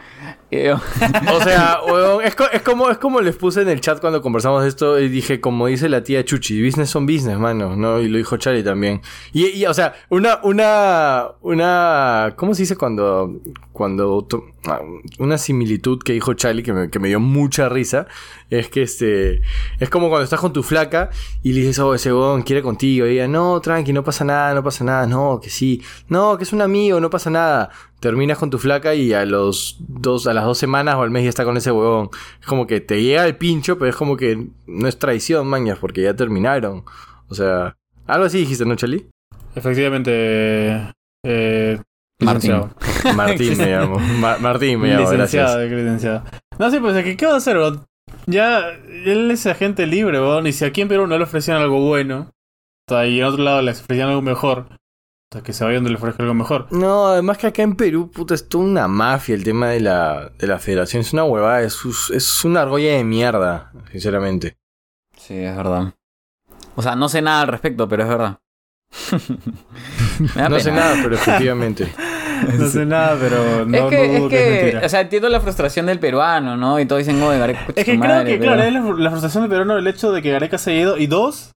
[0.49, 3.99] Yo, O sea, weón, es, co- es como, es como les puse en el chat
[4.01, 7.75] cuando conversamos de esto y dije, como dice la tía Chuchi, business son business, mano,
[7.75, 7.99] ¿no?
[7.99, 9.01] Y lo dijo Charlie también.
[9.33, 13.39] Y, y, o sea, una, una, una, ¿cómo se dice cuando,
[13.71, 14.27] cuando,
[15.20, 18.07] una similitud que dijo Charlie que me, que me dio mucha risa,
[18.49, 19.41] es que este,
[19.80, 21.09] es como cuando estás con tu flaca
[21.41, 24.53] y le dices, oh, ese weón quiere contigo, y ella, no, tranqui, no pasa nada,
[24.53, 27.70] no pasa nada, no, que sí, no, que es un amigo, no pasa nada.
[27.99, 31.24] Terminas con tu flaca y a los dos, a las dos semanas o al mes
[31.24, 32.09] ya está con ese huevón.
[32.39, 35.78] Es como que te llega el pincho, pero es como que no es traición, mañas,
[35.80, 36.84] porque ya terminaron.
[37.30, 39.07] O sea, algo así dijiste, ¿no, Charlie?
[39.55, 40.91] Efectivamente.
[41.24, 41.80] Eh,
[42.22, 42.61] Martín.
[43.15, 43.99] Martín me llamo.
[43.99, 45.72] Ma- Martín me llamo, licenciado, gracias.
[45.80, 46.24] licenciado.
[46.59, 47.86] No, sí, pues, ¿qué, ¿qué va a hacer, weón?
[48.28, 50.47] Ya, él es agente libre, weón.
[50.47, 52.32] Y si aquí en Perú no le ofrecían algo bueno,
[52.89, 54.67] o sea, y en otro lado le ofrecían algo mejor,
[55.32, 56.67] sea, que se vaya donde le ofrezca algo mejor.
[56.72, 60.32] No, además que acá en Perú, puta, es toda una mafia el tema de la,
[60.38, 61.01] de la federación.
[61.01, 61.80] Es una huevada, es,
[62.13, 64.57] es una argolla de mierda, sinceramente.
[65.17, 65.93] Sí, es verdad.
[66.76, 68.39] O sea, no sé nada al respecto, pero es verdad.
[70.49, 71.91] No sé nada, pero efectivamente.
[72.59, 74.85] No sé nada, pero no, es que, no dudo es que, es mentira.
[74.85, 76.79] o sea, entiendo la frustración del peruano, ¿no?
[76.79, 78.73] Y todos dicen, oh, de Gareca, es que tu creo madre", que, pero- claro, es
[78.73, 81.51] la, la frustración de peruano el hecho de que Gareca se haya ido y dos,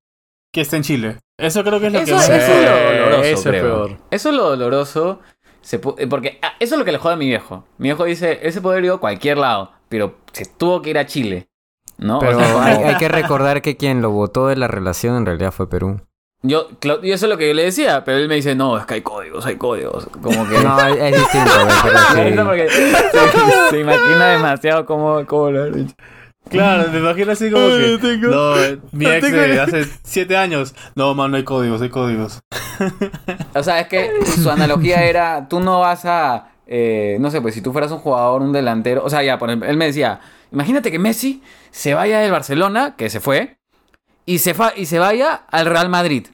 [0.54, 1.18] que esté en Chile.
[1.38, 3.62] Eso creo que es lo Eso, que eso es lo doloroso, eso es creo.
[3.64, 3.98] peor.
[4.12, 5.20] Eso es lo doloroso.
[5.62, 7.66] Se eh, porque ah, eso es lo que le jode a mi viejo.
[7.78, 10.98] Mi viejo dice, él se puede ido a cualquier lado, pero se tuvo que ir
[10.98, 11.48] a Chile.
[11.98, 12.18] ¿No?
[12.18, 15.16] O Pero sea, como- hay, hay que recordar que quien lo votó de la relación
[15.18, 16.02] en realidad fue Perú.
[16.48, 16.68] Yo,
[17.04, 18.96] y eso es lo que yo le decía, pero él me dice, no, es que
[18.96, 20.08] hay códigos, hay códigos.
[20.22, 20.58] Como que...
[20.64, 21.52] No, es, es distinto,
[21.84, 22.00] pero
[22.70, 22.78] Sí,
[23.12, 25.96] se, se imagina demasiado cómo, cómo lo han dicho.
[26.50, 27.88] Claro, me imagino así como Ay, que.
[27.92, 30.76] no tengo- No, eh, mi no ex tengo- de hace siete años.
[30.94, 32.40] No, man, no hay códigos, hay códigos.
[33.56, 37.56] O sea, es que su analogía era, tú no vas a, eh, no sé, pues
[37.56, 40.20] si tú fueras un jugador, un delantero, o sea, ya, por ejemplo, él me decía,
[40.52, 41.42] imagínate que Messi
[41.72, 43.58] se vaya del Barcelona, que se fue,
[44.28, 46.28] y se, fa- y se vaya al Real Madrid.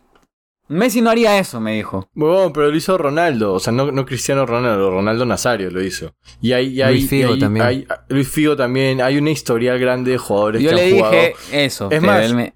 [0.72, 2.10] Messi no haría eso, me dijo.
[2.16, 6.16] Huevón, pero lo hizo Ronaldo, o sea, no, no Cristiano Ronaldo, Ronaldo Nazario lo hizo.
[6.42, 7.66] Y hay, y hay- Luis Figo y hay- también.
[7.66, 11.12] hay- Luis Figo también, hay una historial grande de jugadores Yo que le han jugado.
[11.14, 11.86] dije eso.
[11.92, 12.54] Es pero más, él me-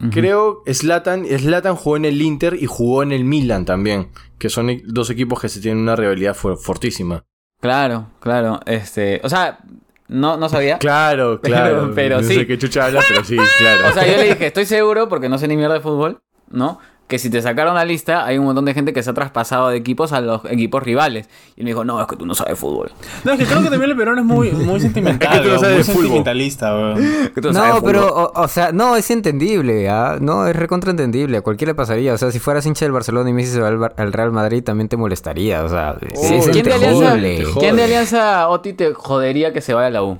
[0.00, 0.10] Ujú.
[0.10, 4.08] Creo Zlatan, Zlatan jugó en el Inter y jugó en el Milan también,
[4.38, 7.24] que son e- dos equipos que se tienen una rivalidad fortísima.
[7.60, 9.60] Claro, claro, este, o sea,
[10.08, 10.78] no, no sabía.
[10.78, 11.92] Claro, Pero- claro.
[11.94, 12.34] pero no sí.
[12.34, 13.82] sé qué chucha habla, pero sí, claro.
[13.90, 16.80] O sea, yo le dije, estoy seguro, porque no sé ni mierda de fútbol, ¿no?
[17.08, 19.68] Que si te sacaron la lista, hay un montón de gente que se ha traspasado
[19.68, 21.28] de equipos a los equipos rivales.
[21.56, 22.90] Y me dijo, no, es que tú no sabes fútbol.
[23.24, 25.48] No, es que creo que también el peruano es muy, muy sentimental, Es que tú
[25.48, 26.02] no weón, sabes muy de fútbol.
[26.04, 26.96] sentimentalista, weón.
[27.34, 27.92] Que tú no, sabes No, fútbol.
[27.92, 30.16] pero, o, o sea, no, es entendible, ¿ah?
[30.20, 31.36] No, es recontraentendible.
[31.36, 32.14] A cualquiera le pasaría.
[32.14, 34.88] O sea, si fueras hincha del Barcelona y Messi se va al, Real Madrid, también
[34.88, 35.64] te molestaría.
[35.64, 37.16] O sea, sí, es ¿Quién de, Alianza.
[37.58, 40.18] ¿Quién de Alianza Oti te jodería que se vaya a la U?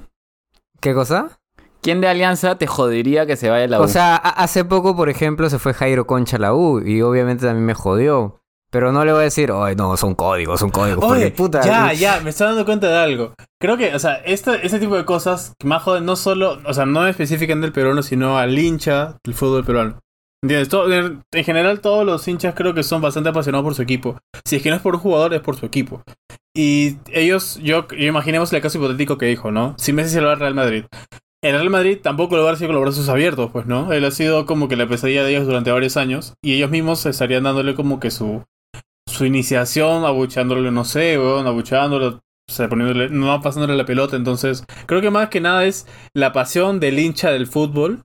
[0.80, 1.38] ¿Qué cosa?
[1.82, 3.84] ¿Quién de Alianza te jodería que se vaya a la U?
[3.84, 7.44] O sea, hace poco, por ejemplo, se fue Jairo Concha a la U y obviamente
[7.46, 8.38] también me jodió.
[8.70, 11.04] Pero no le voy a decir, ay, no, son códigos, son códigos.
[11.04, 13.34] Oye, puta, ya, ya, me estoy dando cuenta de algo.
[13.60, 16.72] Creo que, o sea, este, este tipo de cosas que más joden no solo, o
[16.72, 19.98] sea, no específicamente del peruano, sino al hincha del fútbol peruano.
[20.42, 20.70] ¿Entiendes?
[20.70, 24.18] Todo- en en general, todos los hinchas creo que son bastante apasionados por su equipo.
[24.46, 26.02] Si es que no es por un jugador, es por su equipo.
[26.56, 29.74] Y ellos, yo, yo imaginemos el caso hipotético que dijo, ¿no?
[29.78, 30.84] Si Messi se lo va al Real Madrid.
[31.42, 33.92] El Real Madrid tampoco lo va a hacer con los brazos abiertos, pues, ¿no?
[33.92, 36.34] Él ha sido como que la pesadilla de ellos durante varios años.
[36.40, 38.44] Y ellos mismos estarían dándole como que su,
[39.08, 44.14] su iniciación, abuchándole, no sé, weón, abuchándolo, o poniéndole, no pasándole la pelota.
[44.14, 48.04] Entonces, creo que más que nada es la pasión del hincha del fútbol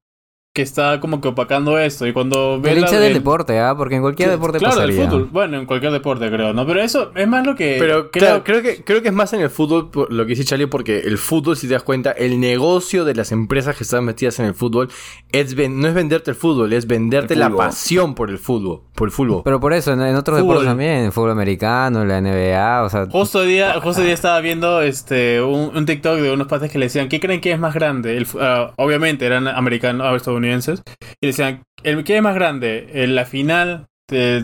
[0.57, 2.07] que está como que opacando esto.
[2.07, 3.75] Y cuando ve el la- del el- deporte, ¿ah?
[3.77, 5.09] Porque en cualquier deporte Claro, del pasaría.
[5.09, 5.29] fútbol.
[5.31, 6.65] Bueno, en cualquier deporte, creo, ¿no?
[6.65, 7.75] Pero eso es más lo que.
[7.79, 10.43] Pero creo claro, creo que, creo que es más en el fútbol lo que dice
[10.45, 14.03] Charlie, porque el fútbol, si te das cuenta, el negocio de las empresas que están
[14.03, 14.89] metidas en el fútbol
[15.31, 18.81] es ven- no es venderte el fútbol, es venderte El la pasión por el fútbol.
[18.95, 19.41] Por el fútbol.
[19.45, 20.53] Pero por eso, en, en otros Fútbol.
[20.55, 23.05] deportes también, en fútbol americano, en la NBA, o sea...
[23.11, 26.85] Justo día, justo día estaba viendo este un, un TikTok de unos patas que le
[26.87, 28.17] decían, ¿qué creen que es más grande?
[28.17, 30.11] El ah, obviamente eran americanos, ah,
[30.51, 30.83] estadounidenses,
[31.21, 32.89] y decían, ¿el, ¿qué es más grande?
[32.93, 34.43] ¿El- ¿La final de,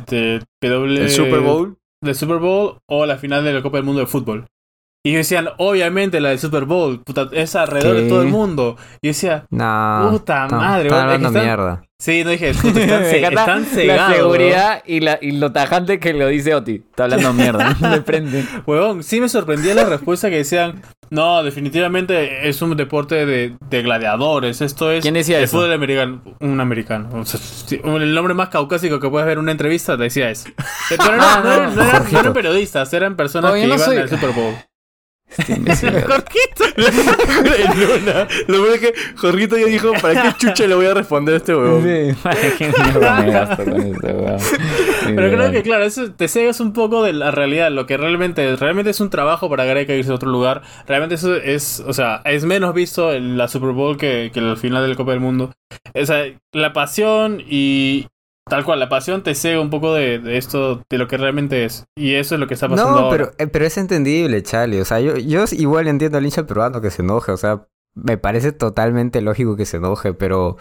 [0.60, 1.78] de Super Bowl.
[2.01, 4.45] del Super Bowl o la final de la Copa del Mundo de Fútbol?
[5.06, 8.78] Y ellos decían, obviamente la del Super Bowl, puta, es alrededor de todo el mundo.
[9.01, 11.84] Y yo decía, No, Puta no, madre, están weón, es que hablando están- mierda.
[11.99, 14.16] sí, no dije, están, Me están la cegados.
[14.16, 16.76] seguridad y, la, y lo tajante que lo dice Oti.
[16.89, 17.76] Está hablando mierda.
[17.82, 18.45] Le prende.
[18.66, 23.82] Huevón, sí me sorprendía la respuesta que decían, no, definitivamente es un deporte de, de
[23.82, 25.01] gladiadores, esto es...
[25.01, 25.58] ¿Quién decía el eso?
[25.58, 27.10] fútbol americano, un americano.
[27.14, 30.30] O sea, sí, el nombre más caucásico que puedes ver en una entrevista te decía
[30.30, 30.47] eso.
[30.88, 31.76] Pero no, no, no, eran-
[32.10, 34.56] no eran, periodistas, eran personas yo que iban soy- al Super Bowl.
[35.38, 35.89] Este imbécil.
[36.75, 38.27] En una.
[38.47, 41.38] Lo bueno es que Jorgito ya dijo, ¿para qué chucha le voy a responder a
[41.38, 41.84] este huevón?
[41.84, 44.38] Sí, ¿para qué mierda me gasto con esto, weón?
[45.15, 48.51] Pero creo que, claro, eso te cegas un poco de la realidad, lo que realmente
[48.51, 48.59] es.
[48.59, 50.61] Realmente es un trabajo para Gareca irse a otro lugar.
[50.88, 54.57] Realmente eso es, o sea, es menos visto en la Super Bowl que, que el
[54.57, 55.51] final de la Copa del Mundo.
[55.93, 58.07] O sea, la pasión y
[58.50, 61.66] tal cual, la pasión te cega un poco de, de esto, de lo que realmente
[61.66, 61.86] es.
[61.96, 64.82] Y eso es lo que está pasando No, pero, eh, pero es entendible, Charlie.
[64.82, 67.32] O sea, yo, yo igual entiendo al hincha peruano que se enoje.
[67.32, 70.58] O sea, me parece totalmente lógico que se enoje, pero...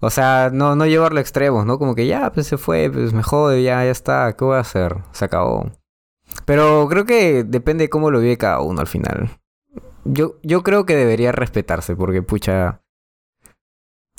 [0.00, 1.78] O sea, no, no llevarlo a extremos, ¿no?
[1.78, 4.32] Como que ya, pues se fue, pues me jode, ya, ya está.
[4.36, 4.98] ¿Qué voy a hacer?
[5.10, 5.72] Se acabó.
[6.44, 9.30] Pero creo que depende de cómo lo vive cada uno al final.
[10.04, 12.80] Yo, yo creo que debería respetarse, porque pucha...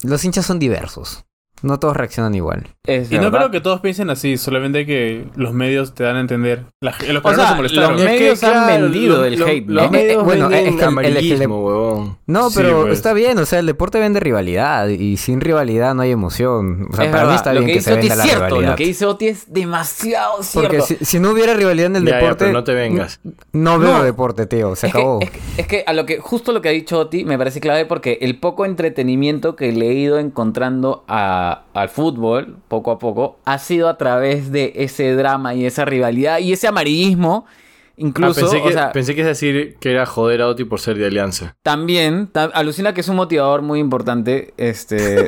[0.03, 1.25] Los hinchas son diversos.
[1.61, 2.67] No todos reaccionan igual.
[2.85, 3.39] Es Y no verdad.
[3.39, 6.63] creo que todos piensen así, solamente que los medios te dan a entender.
[6.81, 7.93] La- los O sea, se molestaron.
[7.93, 9.73] los medios han vendido el hate, ¿no?
[9.73, 12.17] Los Eh, medios bueno, venden es que el- el- amarillismo, huevón.
[12.25, 12.93] No, Sí, pero pues.
[12.93, 16.87] está bien, o sea, el deporte vende rivalidad y sin rivalidad no hay emoción.
[16.91, 18.13] O sea, Es para mí verdad, está lo bien que que, dice se Oti venda
[18.13, 18.45] es la cierto.
[18.45, 18.69] rivalidad.
[18.71, 20.69] Lo que dice Oti es demasiado cierto.
[20.69, 23.19] Porque si, si no hubiera rivalidad en el Ya, ya, deporte, pero no te vengas.
[23.51, 24.03] no veo No.
[24.03, 25.19] deporte, tío, se es acabó.
[25.19, 27.37] Que, es, que, es que a lo que justo lo que ha dicho Oti me
[27.37, 32.91] parece clave porque el poco entretenimiento que le he ido encontrando a- al fútbol poco
[32.91, 37.45] a poco ha sido a través de ese drama y esa rivalidad y ese amarillismo
[37.47, 40.63] Ah, incluso pensé, que, o sea, pensé que es decir que era joder a Oti
[40.63, 41.55] por ser de Alianza.
[41.63, 45.27] también ta- alucina que es un motivador muy importante este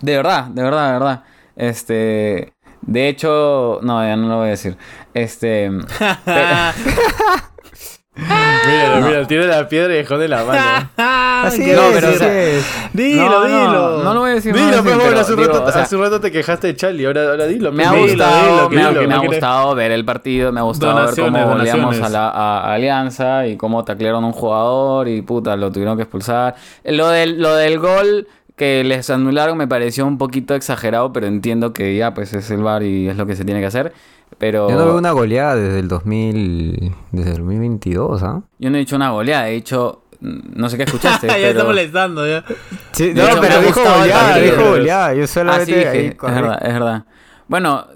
[0.00, 1.22] de verdad de verdad de verdad
[1.56, 4.76] este de hecho no ya no lo voy a decir
[5.12, 5.70] este
[6.24, 6.46] pero-
[8.66, 10.90] Mira, mira, tira la piedra y esconde la mano.
[11.44, 12.64] Así ¿qué es, No, pero, así o sea, es.
[12.94, 14.02] Dilo, No, no, dilo.
[14.04, 14.54] no lo voy a decir.
[14.54, 15.82] no lo Dilo, voy a por decir, favor, pero hace un, digo, rato, o sea,
[15.82, 17.70] hace un rato te quejaste de Charlie, ahora, ahora dilo.
[17.72, 19.00] Me ha dilo, gustado, dilo, me, ha- dilo.
[19.00, 22.00] me ha no quiere- gustado ver el partido, me ha gustado Donaciones, ver cómo goleamos
[22.00, 25.96] a la a- a Alianza y cómo taclearon a un jugador y puta, lo tuvieron
[25.96, 26.54] que expulsar.
[26.84, 31.74] Lo del, lo del gol que les anularon me pareció un poquito exagerado, pero entiendo
[31.74, 33.92] que ya pues es el VAR y es lo que se tiene que hacer.
[34.38, 38.42] Pero Yo no veo una goleada desde el 2000, desde el 2022, ¿ah?
[38.58, 41.52] yo no he dicho una goleada, he dicho, mm, no sé qué escuchaste, ya está
[41.52, 41.64] pero...
[41.66, 42.44] molestando, ya.
[42.92, 45.14] Sí, hecho, ha gustado el goleada, dijo goleada.
[45.14, 47.04] Yo Ah, sí, solamente dije, ahí es verdad, es verdad.
[47.46, 47.86] Bueno,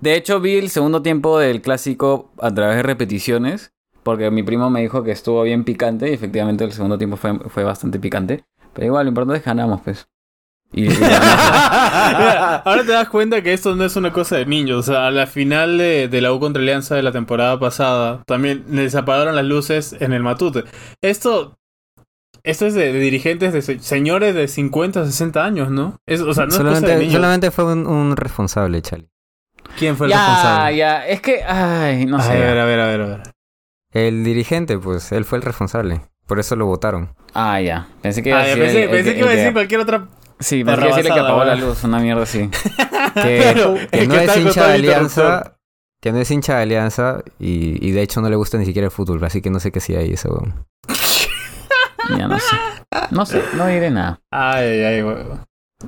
[0.00, 3.72] de hecho vi el segundo tiempo del clásico a través de repeticiones,
[4.02, 7.38] porque mi primo me dijo que estuvo bien picante y efectivamente el segundo tiempo fue,
[7.48, 8.44] fue bastante picante.
[8.72, 10.08] Pero igual, lo importante es que ganamos, pues.
[10.72, 12.18] Y, y ganamos.
[12.18, 14.78] Mira, ahora te das cuenta que esto no es una cosa de niños.
[14.78, 18.22] O sea, a la final de, de la U contra Alianza de la temporada pasada,
[18.26, 20.64] también les apagaron las luces en el Matute.
[21.02, 21.56] Esto.
[22.42, 25.98] Esto es de, de dirigentes, de se- señores de 50, 60 años, ¿no?
[26.06, 27.12] Es, o sea, no es cosa de solamente, niños.
[27.14, 29.10] solamente fue un, un responsable, Charlie.
[29.78, 30.76] ¿Quién fue el ya, responsable?
[30.78, 32.32] ya, es que, ay, no a sé.
[32.38, 33.22] ver, a ver, a ver, a ver.
[33.92, 36.00] El dirigente, pues, él fue el responsable.
[36.26, 37.14] Por eso lo votaron.
[37.34, 37.88] Ah, ya.
[38.00, 39.34] Pensé que iba a Ah, ya decir pensé, el- el pensé que- que iba a
[39.34, 40.08] decir cualquier otra.
[40.40, 42.50] Sí, pensé que iba a decir el que apagó la luz, una mierda así.
[43.14, 44.74] Que, Claro, que el no que es hincha de.
[44.74, 45.56] Alianza.
[46.00, 48.86] Que no es hincha de Alianza y, y de hecho no le gusta ni siquiera
[48.86, 50.66] el fútbol, así que no sé qué sí hay ese weón.
[52.18, 52.56] Ya no sé.
[53.10, 54.20] No sé, no diré nada.
[54.32, 55.16] Ay, ay, güey.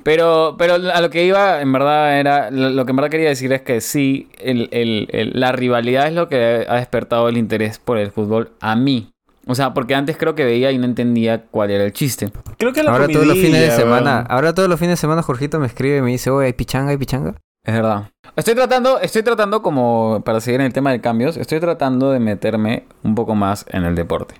[0.04, 2.50] Pero, pero a lo que iba, en verdad, era.
[2.50, 6.06] Lo lo que en verdad quería decir es que sí, el, el- el- la rivalidad
[6.06, 9.11] es lo que ha despertado el interés por el fútbol a mí.
[9.46, 12.30] O sea, porque antes creo que veía y no entendía cuál era el chiste.
[12.58, 14.26] Creo que la Ahora todos los fines de semana, weón.
[14.28, 16.90] ahora todos los fines de semana Jorgito me escribe y me dice, oye, hay pichanga,
[16.90, 17.34] hay pichanga.
[17.64, 18.10] Es verdad.
[18.34, 22.18] Estoy tratando, estoy tratando como, para seguir en el tema de cambios, estoy tratando de
[22.18, 24.36] meterme un poco más en el deporte.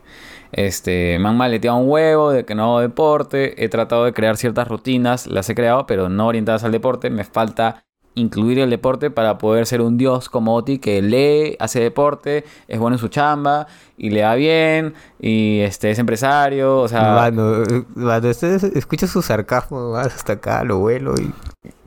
[0.53, 4.37] Este, me han maleteado un huevo de que no hago deporte, he tratado de crear
[4.37, 7.85] ciertas rutinas, las he creado, pero no orientadas al deporte, me falta
[8.15, 12.79] incluir el deporte para poder ser un dios como Oti que lee, hace deporte, es
[12.79, 17.63] bueno en su chamba y le va bien y este es empresario, o sea, Mano,
[17.63, 21.33] eh, mano, ustedes escucha su sarcasmo hasta acá, lo vuelo y...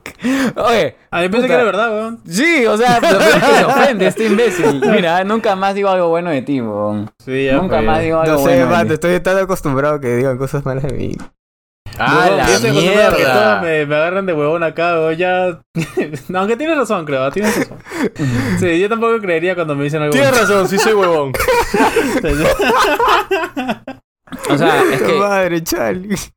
[0.56, 2.20] oye, Ah, yo pensé que era verdad, weón.
[2.28, 4.80] sí, o sea, lo peor es que se ofende este imbécil.
[4.90, 7.10] Mira, nunca más digo algo bueno de ti, weón.
[7.24, 7.54] Sí, ya.
[7.56, 8.66] Nunca más digo algo No sé, bueno.
[8.66, 8.94] de mano, ti.
[8.94, 11.12] estoy tan acostumbrado a que digan cosas malas de mí.
[11.98, 13.60] ¡Ah, la que todos mierda!
[13.62, 15.16] me, me agarran de huevón acá, weón.
[15.16, 15.60] Ya.
[16.28, 17.30] no, aunque tienes razón, creo.
[17.30, 17.78] Tienes razón.
[18.60, 20.12] Sí, yo tampoco creería cuando me dicen algo.
[20.12, 21.32] Tienes razón, sí soy huevón.
[24.50, 25.12] O sea, es que.
[25.14, 26.16] Madre, Charlie.
[26.16, 26.30] sí.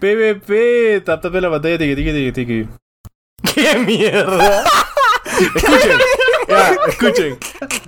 [0.00, 2.68] PvP, tap tap la pantalla, tiki tiki tiki tiki.
[3.54, 4.64] ¡Qué mierda!
[5.54, 5.98] escuchen,
[6.48, 7.38] ya, escuchen.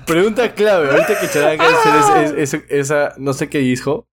[0.07, 0.91] Pregunta clave.
[0.91, 4.07] Ahorita que es- es- es- esa, no sé qué dijo.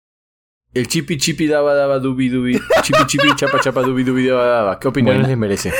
[0.73, 2.59] El chipi chipi daba daba dubi dubi.
[2.81, 4.79] Chipi chipi chapa chapa dubi dubi daba daba.
[4.79, 5.27] ¿Qué opiniones Buena.
[5.29, 5.71] les merece?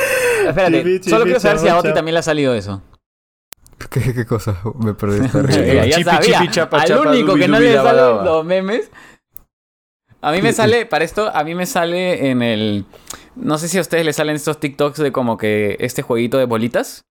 [0.46, 1.94] Espérate, Chipi, solo quiero saber si a Oti chapa.
[1.94, 2.82] también le ha salido eso.
[3.90, 4.60] ¿Qué, qué cosa?
[4.78, 6.38] Me perdí Ya, Chipi, sabía.
[6.40, 8.24] chipi, chapa, Al chapa, único dubi, que no dubi, le daba, salen daba.
[8.24, 8.90] los memes.
[10.22, 12.84] A mí me sale, para esto, a mí me sale en el.
[13.34, 16.44] No sé si a ustedes les salen estos TikToks de como que este jueguito de
[16.44, 17.04] bolitas.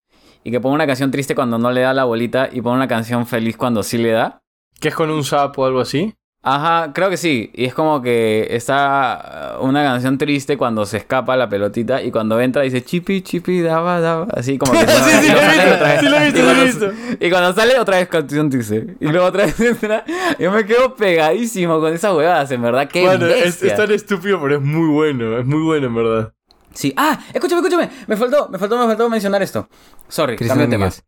[0.46, 2.88] Y que pone una canción triste cuando no le da la bolita y pone una
[2.88, 4.42] canción feliz cuando sí le da.
[4.80, 6.14] ¿Qué es con un sapo o algo así?
[6.46, 7.50] Ajá, creo que sí.
[7.54, 12.12] Y es como que está uh, una canción triste cuando se escapa la pelotita y
[12.12, 14.28] cuando entra dice chipi, chipi, daba, daba.
[14.36, 14.80] Así como que.
[14.86, 14.86] Sí,
[15.22, 16.92] sí, y lo he visto, sí lo he visto, lo he cuando- visto.
[17.26, 18.96] Y cuando sale otra vez canción triste.
[19.00, 20.04] Y luego otra vez entra.
[20.38, 22.90] Yo me quedo pegadísimo con esas huevadas, en verdad.
[22.90, 25.38] Qué Bueno, es, es tan estúpido, pero es muy bueno.
[25.40, 26.34] Es muy bueno, en verdad.
[26.74, 26.94] Sí.
[26.98, 27.90] Ah, escúchame, escúchame.
[28.08, 29.70] Me faltó, me faltó, me faltó mencionar esto.
[30.10, 31.04] Sorry, Cristian cambio de tema.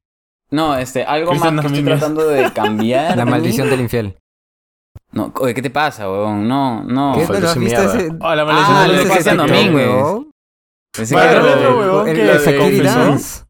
[0.51, 3.17] No, este, algo Cristian más que estoy tratando de cambiar.
[3.17, 4.15] La maldición del infiel.
[5.15, 6.47] No, oye, ¿qué te pasa, huevón?
[6.47, 7.13] No, no.
[7.15, 8.09] ¿Qué?
[8.21, 9.07] Ah, la maldición del.
[10.95, 12.21] Pensé Bueno, que era- otro huevón que
[12.57, 13.44] confesó.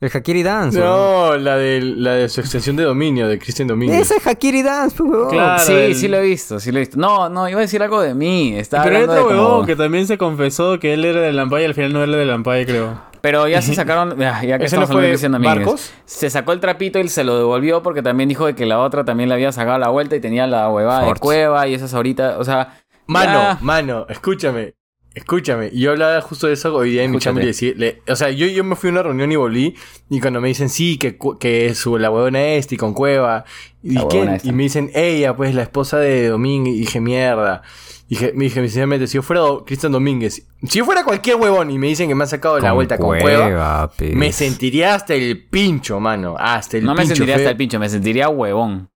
[0.00, 0.78] El Hakiri Dance.
[0.78, 4.00] No, la de, la de su extensión de dominio de Cristian Domínguez.
[4.02, 5.28] Ese es Hakiri Dance, pues, weón.
[5.30, 5.62] Claro.
[5.64, 6.96] sí, el- sí lo he visto, sí lo he visto.
[6.98, 8.54] No, no, iba a decir algo de mí.
[8.56, 11.20] Estaba Pero hay hablando otro de como- huevón que también se confesó que él era
[11.20, 13.08] del Lampay y al final no era del Lampay, creo.
[13.20, 15.38] Pero ya se sacaron, ya, ya que ¿Ese no estamos hablando de fue.
[15.40, 15.92] Marcos?
[16.04, 19.04] Se sacó el trapito y se lo devolvió porque también dijo de que la otra
[19.04, 21.20] también le había sacado la vuelta y tenía la huevada de Forts.
[21.20, 22.78] cueva y esas ahorita, o sea...
[23.08, 23.58] Mano, ya.
[23.62, 24.74] mano, escúchame.
[25.18, 28.02] Escúchame, yo hablaba justo de eso hoy día en mi chamba y le decía- le-
[28.08, 29.74] o sea, yo, yo me fui a una reunión y volví
[30.08, 33.44] y cuando me dicen sí, que, cu- que su, la huevona esta y con cueva,
[33.82, 34.28] y, ¿quién?
[34.28, 34.48] esta.
[34.48, 37.62] y me dicen ella, pues la esposa de Domínguez, y dije mierda.
[38.10, 41.70] Y dije, me dije sinceramente, si yo fuera Cristian Domínguez, si yo fuera cualquier huevón
[41.70, 45.44] y me dicen que me han sacado la vuelta con cueva, me sentiría hasta el
[45.48, 47.16] pincho, mano, hasta el no me pincho.
[47.16, 47.42] sentiría feo.
[47.44, 48.88] hasta el pincho, me sentiría huevón.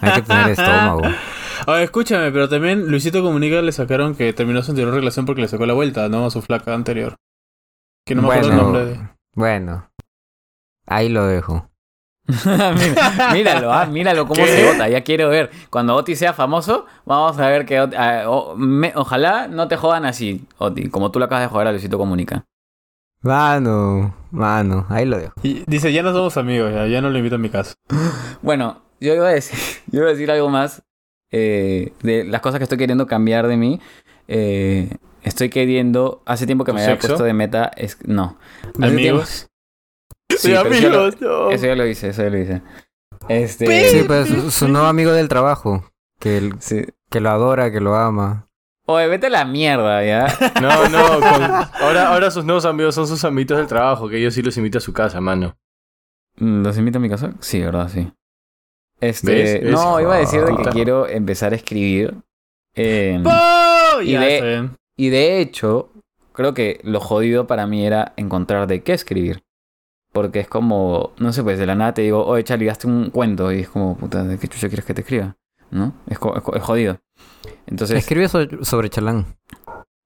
[0.00, 1.02] Hay que tener estómago.
[1.66, 5.48] Oye, escúchame, pero también Luisito Comunica le sacaron que terminó su anterior relación porque le
[5.48, 6.26] sacó la vuelta, ¿no?
[6.26, 7.16] A su flaca anterior.
[8.04, 8.62] Que no me acuerdo el Bueno.
[8.64, 9.08] nombre de...
[9.34, 9.90] Bueno,
[10.86, 11.68] ahí lo dejo.
[13.32, 14.46] Míralo, ah, míralo cómo ¿Qué?
[14.56, 14.88] se vota.
[14.88, 15.50] Ya quiero ver.
[15.70, 19.76] Cuando Oti sea famoso, vamos a ver que Oti- ah, o- me- ojalá no te
[19.76, 22.44] jodan así, Oti, como tú lo acabas de joder a Luisito Comunica.
[23.22, 25.34] Mano, mano, ahí lo dejo.
[25.42, 27.74] Y dice, ya no somos amigos, ya, ya no lo invito a mi casa.
[28.42, 29.58] Bueno, yo iba a decir,
[29.92, 30.82] yo iba a decir algo más
[31.32, 33.80] eh, de las cosas que estoy queriendo cambiar de mí.
[34.28, 34.90] Eh,
[35.22, 37.08] estoy queriendo, hace tiempo que ¿Tu me había sexo?
[37.08, 38.38] puesto de meta, es no.
[38.76, 39.48] ¿De Hace amigos?
[40.38, 41.50] Sí, de pero eso ya lo- amigos, no.
[41.50, 42.62] Eso ya lo hice, eso ya lo hice.
[43.28, 45.84] Este, Sí, pues su, su nuevo amigo del trabajo,
[46.18, 46.86] que, el- sí.
[47.10, 48.48] que lo adora, que lo ama.
[48.86, 50.26] Oye, vete a la mierda, ¿ya?
[50.62, 54.32] No, no, con- ahora, ahora sus nuevos amigos son sus amiguitos del trabajo, que ellos
[54.34, 55.54] sí los invita a su casa, mano.
[56.38, 57.34] Mm, ¿Los invito a mi casa?
[57.40, 57.88] Sí, ¿verdad?
[57.92, 58.10] Sí.
[59.02, 59.60] Este, ¿Ves?
[59.62, 59.70] ¿Ves?
[59.72, 62.14] no, iba a decir de que quiero empezar a escribir.
[62.74, 64.00] Eh, ¡Oh!
[64.00, 64.70] Y Ya, de- está bien.
[64.96, 65.90] y de hecho,
[66.32, 69.42] creo que lo jodido para mí era encontrar de qué escribir.
[70.12, 73.10] Porque es como, no sé, pues de la nada te digo, oye, Charlie, hazte un
[73.10, 73.50] cuento.
[73.52, 75.36] Y es como, puta, ¿de qué chucha quieres que te escriba?
[75.70, 75.94] ¿No?
[76.06, 76.98] Es, co- es es jodido.
[77.66, 79.24] Entonces, Escribe so- sobre Chalán.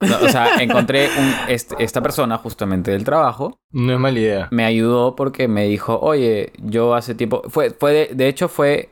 [0.01, 4.49] No, o sea, encontré un, este- esta persona justamente del trabajo No es mala idea.
[4.51, 8.91] me ayudó porque me dijo, oye, yo hace tiempo, fue, fue de, de hecho fue,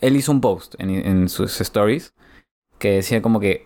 [0.00, 2.14] él hizo un post en, en sus stories
[2.78, 3.64] que decía como que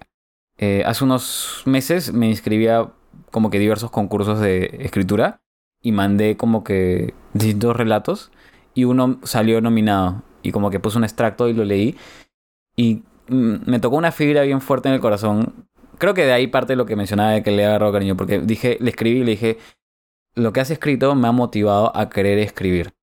[0.58, 2.90] eh, hace unos meses me inscribía
[3.30, 5.40] como que diversos concursos de escritura
[5.82, 8.30] y mandé como que distintos relatos
[8.72, 11.96] y uno salió nominado y como que puse un extracto y lo leí
[12.76, 15.66] y me tocó una fibra bien fuerte en el corazón.
[15.98, 18.76] Creo que de ahí parte lo que mencionaba de que le agarró cariño porque dije,
[18.80, 19.58] le escribí y le dije,
[20.34, 22.94] lo que has escrito me ha motivado a querer escribir.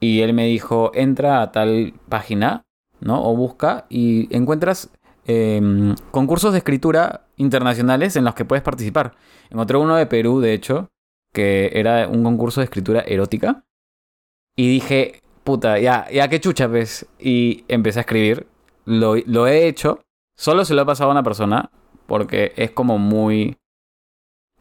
[0.00, 2.64] Y él me dijo, entra a tal página,
[3.00, 3.22] ¿no?
[3.24, 4.90] O busca y encuentras
[5.26, 9.14] em, concursos de escritura internacionales en los que puedes participar.
[9.50, 10.90] Encontré uno de Perú, de hecho,
[11.32, 13.64] que era un concurso de escritura erótica.
[14.56, 17.06] Y dije, puta, ya, ya qué chucha, pues.
[17.18, 18.46] Y empecé a escribir.
[18.84, 20.00] Lo, lo he hecho.
[20.36, 21.70] Solo se lo he pasado a una persona.
[22.08, 23.58] Porque es como muy...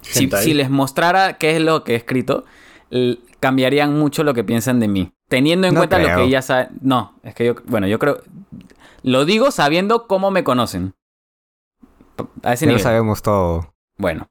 [0.01, 2.45] Si, les mostrara qué es lo que he escrito,
[3.39, 5.13] cambiarían mucho lo que piensan de mí.
[5.27, 6.69] Teniendo en No cuenta lo que ya saben.
[6.81, 8.21] No, es que yo, bueno, yo creo.
[9.01, 10.93] Lo digo sabiendo cómo me conocen.
[12.43, 13.73] A ese Ya lo sabemos todo.
[13.97, 14.29] Bueno,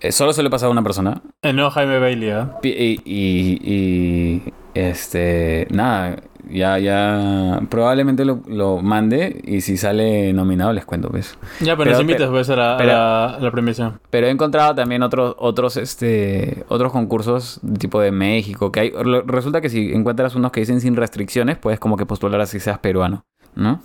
[0.00, 1.22] eh, solo se lo he pasado a una persona.
[1.42, 2.58] El nuevo Jaime Bailey, ¿ah?
[2.62, 4.42] Y, y, y,
[4.74, 6.16] este, nada,
[6.50, 11.36] ya, ya, probablemente lo, lo mande y si sale nominado les cuento, pues.
[11.60, 14.00] Ya, pero, Pero- nos invitas pues a la, a pero- la, a la premiación.
[14.10, 18.90] Pero he encontrado también otros, otros, este, otros concursos de tipo de México, que hay,
[19.04, 22.58] lo- resulta que si encuentras unos que dicen sin restricciones, puedes como que postular así
[22.60, 23.82] seas peruano, ¿no?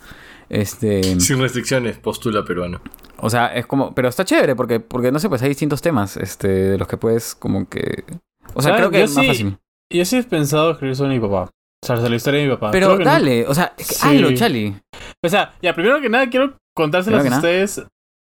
[0.49, 2.79] Este, Sin restricciones, postula peruano.
[3.17, 6.15] o sea, es como, pero está chévere porque, porque no sé, pues hay distintos temas,
[6.17, 8.05] este, de los que puedes como que,
[8.53, 9.57] o sea, creo que Yo es más sí- fácil.
[9.91, 11.49] Yo sí he pensado escribir sobre mi papá.
[11.83, 12.71] O sea, sobre la historia de mi papá.
[12.71, 14.07] Pero no- dale, o sea, es que Sí.
[14.07, 14.75] hazlo, Chali.
[15.23, 17.83] O sea, ya, primero que nada quiero contárselas a ustedes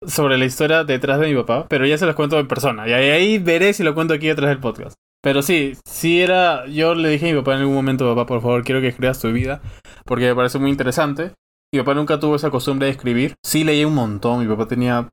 [0.08, 2.88] sobre la historia detrás de mi papá, pero ya se las cuento en persona.
[2.88, 4.96] Y ahí, ahí veré si lo cuento aquí detrás del podcast.
[5.24, 6.66] Pero sí, sí era.
[6.68, 9.20] Yo le dije a mi papá en algún momento, papá, por favor, quiero que escribas
[9.20, 9.62] tu vida,
[10.06, 11.34] porque me parece muy interesante.
[11.74, 13.36] Mi papá nunca tuvo esa costumbre de escribir.
[13.46, 15.08] Sí leía un montón, mi papá tenía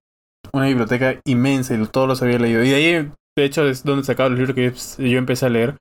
[0.52, 2.64] una biblioteca inmensa y todos los había leído.
[2.64, 4.54] Y de ahí, de hecho, es donde sacaba los libros
[4.96, 5.76] que yo empecé a leer.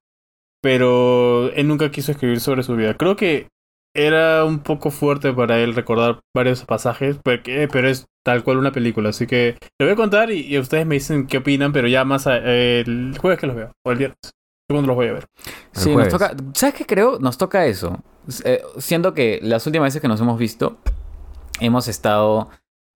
[0.62, 2.96] Pero él nunca quiso escribir sobre su vida.
[2.96, 3.48] Creo que
[3.96, 8.72] era un poco fuerte para él recordar varios pasajes, porque- pero es tal cual una
[8.72, 9.10] película.
[9.10, 12.06] Así que lo voy a contar y, y ustedes me dicen qué opinan, pero ya
[12.06, 14.18] más a- el jueves que los veo, o el viernes.
[14.70, 15.26] Cuando los voy a ver.
[15.74, 17.20] El Sí, nos toca, ¿sabes qué creo?
[17.20, 18.00] Nos toca eso.
[18.44, 20.78] Eh, siento que las últimas veces que nos hemos visto,
[21.62, 22.50] hemos estado,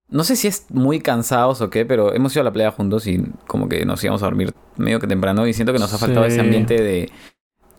[0.10, 3.08] no sé si es muy cansados o qué, pero hemos ido a la playa juntos
[3.08, 5.98] y como que nos íbamos a dormir medio que temprano y siento que nos ha
[5.98, 6.34] faltado Sí.
[6.34, 7.10] ese ambiente de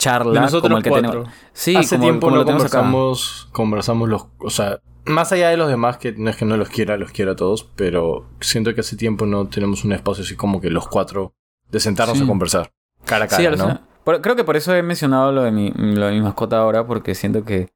[0.03, 1.11] charla De nosotros como el que cuatro.
[1.11, 1.33] tenemos.
[1.53, 2.79] Sí, Hace como, tiempo como no lo tenemos acá.
[2.79, 4.27] conversamos, conversamos los...
[4.41, 7.11] O sea, más allá de los demás, que no es que no los quiera, los
[7.13, 10.71] quiero a todos, pero siento que hace tiempo no tenemos un espacio así como que
[10.71, 11.35] los cuatro
[11.71, 12.25] de sentarnos Sí.
[12.25, 12.73] a conversar.
[13.05, 13.81] Cara a cara, Sí, ¿no?
[14.05, 16.87] Por- creo que por eso he mencionado lo de mi, lo de mi mascota ahora,
[16.87, 17.69] porque siento que,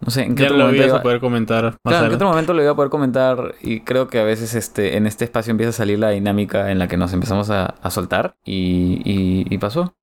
[0.00, 2.04] no sé, en qué Ya otro lo momento ibas iba- a poder comentar más Claro,
[2.04, 4.96] en qué otro momento lo iba a poder comentar y creo que a veces este,
[4.96, 7.90] en este espacio empieza a salir la dinámica en la que nos empezamos a, a
[7.90, 9.94] soltar y, y, y pasó.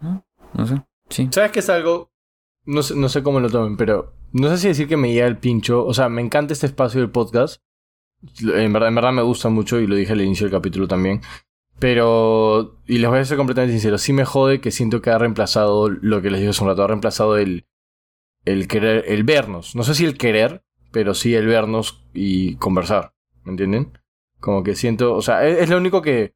[0.00, 0.24] ¿No?
[0.54, 0.82] No sé.
[1.12, 2.10] ¿Sabes qué es algo?
[2.64, 5.26] No sé, no sé cómo lo tomen, pero no sé si decir que me llega
[5.26, 5.84] el pincho.
[5.84, 7.60] O sea, me encanta este espacio del podcast.
[8.40, 11.20] En verdad, en verdad me gusta mucho y lo dije al inicio del capítulo también.
[11.78, 15.18] Pero, y les voy a ser completamente sincero, sí me jode que siento que ha
[15.18, 17.66] reemplazado lo que les dije hace un rato, ha reemplazado el,
[18.44, 19.74] el querer, el vernos.
[19.74, 23.14] No sé si el querer, pero sí el vernos y conversar.
[23.42, 23.98] ¿Me entienden?
[24.38, 26.34] Como que siento, o sea, es, es lo único que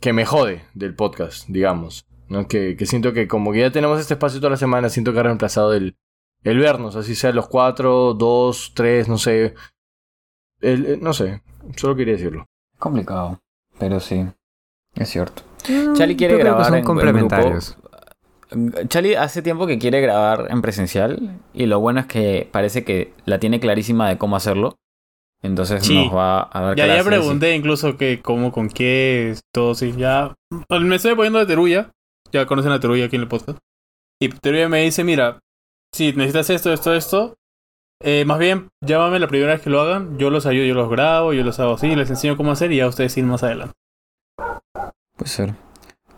[0.00, 2.06] que me jode del podcast, digamos.
[2.28, 2.46] ¿No?
[2.48, 5.20] Que, que siento que como que ya tenemos este espacio toda la semana, siento que
[5.20, 5.96] ha reemplazado el,
[6.44, 9.54] el vernos, así sea los cuatro, dos, tres, no sé.
[10.60, 11.42] El, el- no sé,
[11.76, 12.46] solo quería decirlo.
[12.78, 13.40] Complicado,
[13.78, 14.26] pero sí.
[14.94, 15.42] Es cierto.
[15.94, 17.76] Charlie quiere Yo creo que grabar son en- en complementarios.
[18.88, 23.12] Charlie hace tiempo que quiere grabar en presencial y lo bueno es que parece que
[23.24, 24.76] la tiene clarísima de cómo hacerlo.
[25.42, 25.94] Entonces Sí.
[26.06, 29.74] nos va a dar Ya, ya clases y- pregunté incluso que cómo, con qué, todo
[29.74, 29.92] sí.
[29.96, 30.34] Ya.
[30.70, 31.90] Me estoy poniendo de Teruya.
[32.36, 33.58] Ya conocen a Teruya aquí en el podcast.
[34.20, 35.38] Y Teruya me dice, mira,
[35.94, 37.34] si necesitas esto, esto, esto,
[38.02, 40.18] eh, más bien llámame la primera vez que lo hagan.
[40.18, 42.76] Yo los ayudo, yo los grabo, yo los hago así, les enseño cómo hacer y
[42.76, 43.72] ya ustedes siguen más adelante.
[45.16, 45.54] Puede ser.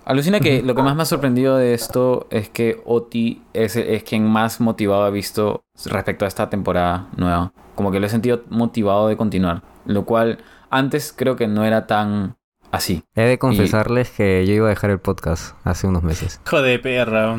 [0.05, 4.03] Alucina que lo que más me ha sorprendido de esto es que Oti es, es
[4.03, 7.53] quien más motivado ha visto respecto a esta temporada nueva.
[7.77, 9.63] Como que lo he sentido motivado de continuar.
[9.85, 10.39] Lo cual
[10.71, 12.38] antes creo que no era tan
[12.73, 13.03] así.
[13.15, 16.41] He de confesarles que yo iba a dejar el podcast hace unos meses.
[16.49, 17.35] Joder, de perra.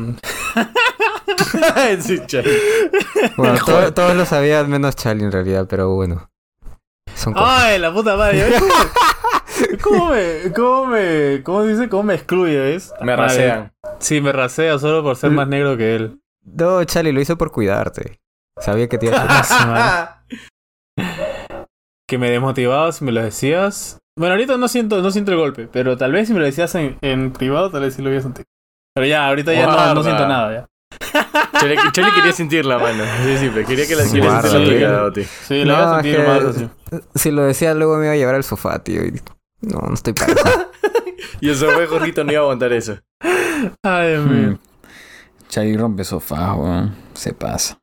[3.36, 6.30] Bueno, to- todos lo sabían menos Charlie en realidad, pero bueno.
[7.14, 7.48] Son cosas.
[7.62, 8.54] ¡Ay, la puta madre!
[9.82, 12.92] ¿Cómo me, cómo me, cómo dice, cómo me excluye, ves?
[13.02, 13.72] Me rasean.
[13.98, 16.20] Sí, me rasea solo por ser más negro que él.
[16.44, 18.20] No, Charlie lo hizo por cuidarte.
[18.58, 20.24] Sabía que te iba a
[22.06, 23.98] que me desmotivabas si me lo decías.
[24.20, 26.74] Bueno, ahorita no siento, no siento el golpe, pero tal vez si me lo decías
[26.74, 28.44] en, en privado, tal vez sí lo hubiera sentido.
[28.94, 29.64] Pero ya, ahorita ya
[29.94, 30.52] no, siento nada.
[30.52, 30.68] Ya.
[31.58, 33.02] Charlie, Charlie quería sentirla, mano.
[33.24, 35.04] Sí, sí, pero quería que la quería sentir la sí.
[35.06, 35.24] Oti.
[35.24, 36.68] Sí, No, sentir más así.
[37.14, 39.06] Si lo decía luego me iba a llevar al sofá, tío.
[39.06, 39.22] y-
[39.62, 40.44] No, no estoy para eso.
[41.40, 42.98] Y eso fue Jorgito, no iba a aguantar eso.
[43.82, 44.48] Ay, Dios mío.
[44.50, 44.58] Mm.
[45.48, 46.94] Charlie rompe sofá, weón.
[47.14, 47.78] Se pasa.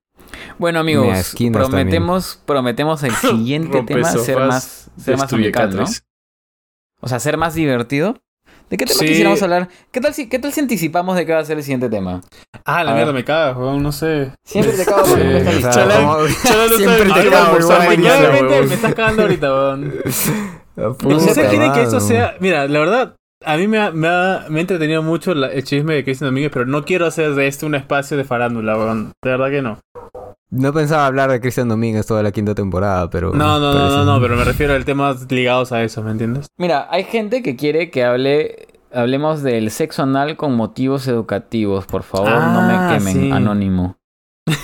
[0.59, 5.85] Bueno, amigos, prometemos, prometemos el siguiente tema ser más, ser más amical, ¿no?
[7.01, 8.15] O sea, ser más divertido.
[8.69, 9.05] ¿De qué tema Sí.
[9.07, 9.69] quisiéramos hablar?
[9.91, 12.21] ¿Qué tal, si, ¿Qué tal si anticipamos de qué va a ser el siguiente tema?
[12.65, 13.21] Ah, la A mierda, ver.
[13.21, 14.33] me cagas, weón, no sé.
[14.43, 16.27] Siempre te cago porque Sí, nunca estás no
[16.77, 18.67] Siempre te cago huevón.
[18.67, 19.93] me estás cagando ahorita, weón.
[20.75, 22.35] No sé, quieren que eso sea.
[22.39, 25.63] Mira, la verdad, a mí me ha, me ha, me ha entretenido mucho la- el
[25.63, 29.11] chisme de Cristian Domínguez, pero no quiero hacer de este un espacio de farándula, weón.
[29.23, 29.79] De verdad que no.
[30.49, 33.33] No pensaba hablar de Cristian Domínguez toda la quinta temporada, pero...
[33.33, 36.11] No, no, no, pero no, no, pero me refiero a temas ligados a eso, ¿me
[36.11, 36.47] entiendes?
[36.57, 41.85] Mira, hay gente que quiere que hable, hablemos del sexo anal con motivos educativos.
[41.85, 43.31] Por favor, no Ah, me quemen, sí.
[43.31, 43.97] anónimo.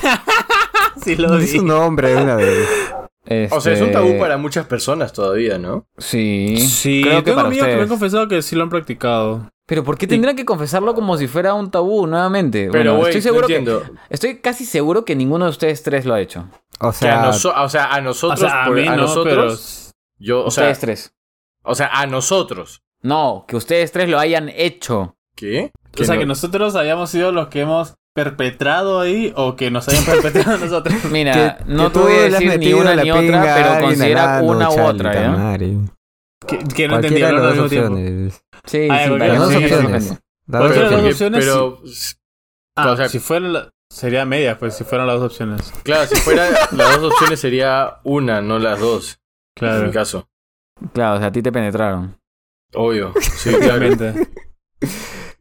[1.04, 2.66] Sí, lo Di su nombre de una vez.
[3.52, 5.86] O sea, es un Este, tabú para muchas personas todavía, ¿no?
[5.98, 8.70] Sí, Sí, creo que tengo para amigos que me han confesado que sí lo han
[8.70, 9.50] practicado.
[9.66, 12.68] Pero ¿por qué tendrían que confesarlo como si fuera un tabú nuevamente?
[12.70, 13.86] Pero, Bueno, güey, estoy no seguro que entiendo.
[14.09, 16.49] estoy casi seguro que ninguno de ustedes tres lo ha hecho.
[16.82, 19.03] O a, sea, noso- o sea, a nosotros, o sea, a por- mí a no,
[19.03, 21.16] nosotros, yo, o sea, ustedes tres.
[21.64, 22.82] o sea, a nosotros.
[23.01, 25.16] No, que ustedes tres lo hayan hecho.
[25.36, 25.72] ¿Qué?
[25.99, 26.20] O sea, no?
[26.22, 30.95] que nosotros hayamos sido los que hemos perpetrado ahí o que nos hayan perpetrado nosotros.
[31.11, 33.03] Mira, que- no que te tú voy a le has decir ni metido una la
[33.03, 35.22] ni otra, pero considera una u otra, ¿ya?
[35.24, 35.78] Tamari.
[36.47, 38.43] que, que no al las opciones.
[38.66, 41.43] Sí, Ay, sí, dos opciones.
[41.43, 41.82] Pero,
[42.76, 45.72] Ah, o sea- si fuera la- sería media, pues si fueran las dos opciones.
[45.84, 49.20] claro, si fuera las dos opciones sería una, no las dos.
[49.55, 49.86] En Claro.
[49.86, 50.28] mi caso.
[50.93, 52.18] Claro, o sea, a ti te penetraron.
[52.74, 53.14] Obvio.
[53.22, 53.76] Sí, claro.
[53.78, 54.28] Obviamente.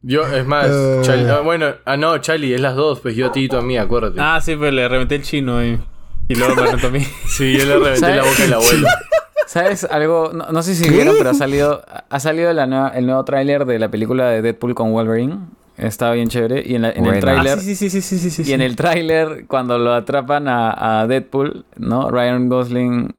[0.03, 0.99] Yo, es más, Eh.
[1.03, 3.57] Charlie- ah, bueno, ah, no, Charlie, es las dos, pues yo a ti y tú
[3.57, 4.19] a mí, acuérdate.
[4.21, 5.79] Ah, sí, pues le reventé el chino ahí.
[6.27, 6.99] Y luego me reventó a mí.
[7.27, 8.15] Sí, yo le reventé ¿Sabes?
[8.17, 8.87] la boca al abuelo.
[9.47, 10.31] ¿Sabes algo?
[10.33, 13.65] No, no sé si vieron, pero ha salido, ha salido la nueva- el nuevo tráiler
[13.65, 15.39] de la película de Deadpool con Wolverine.
[15.77, 16.63] Estaba bien chévere.
[16.65, 17.57] Y en, la- en el tráiler...
[17.57, 18.49] Ah, sí, sí, sí, sí, sí, sí, sí.
[18.49, 22.09] Y en el tráiler, cuando lo atrapan a, a Deadpool, ¿no?
[22.09, 23.13] Ryan Gosling...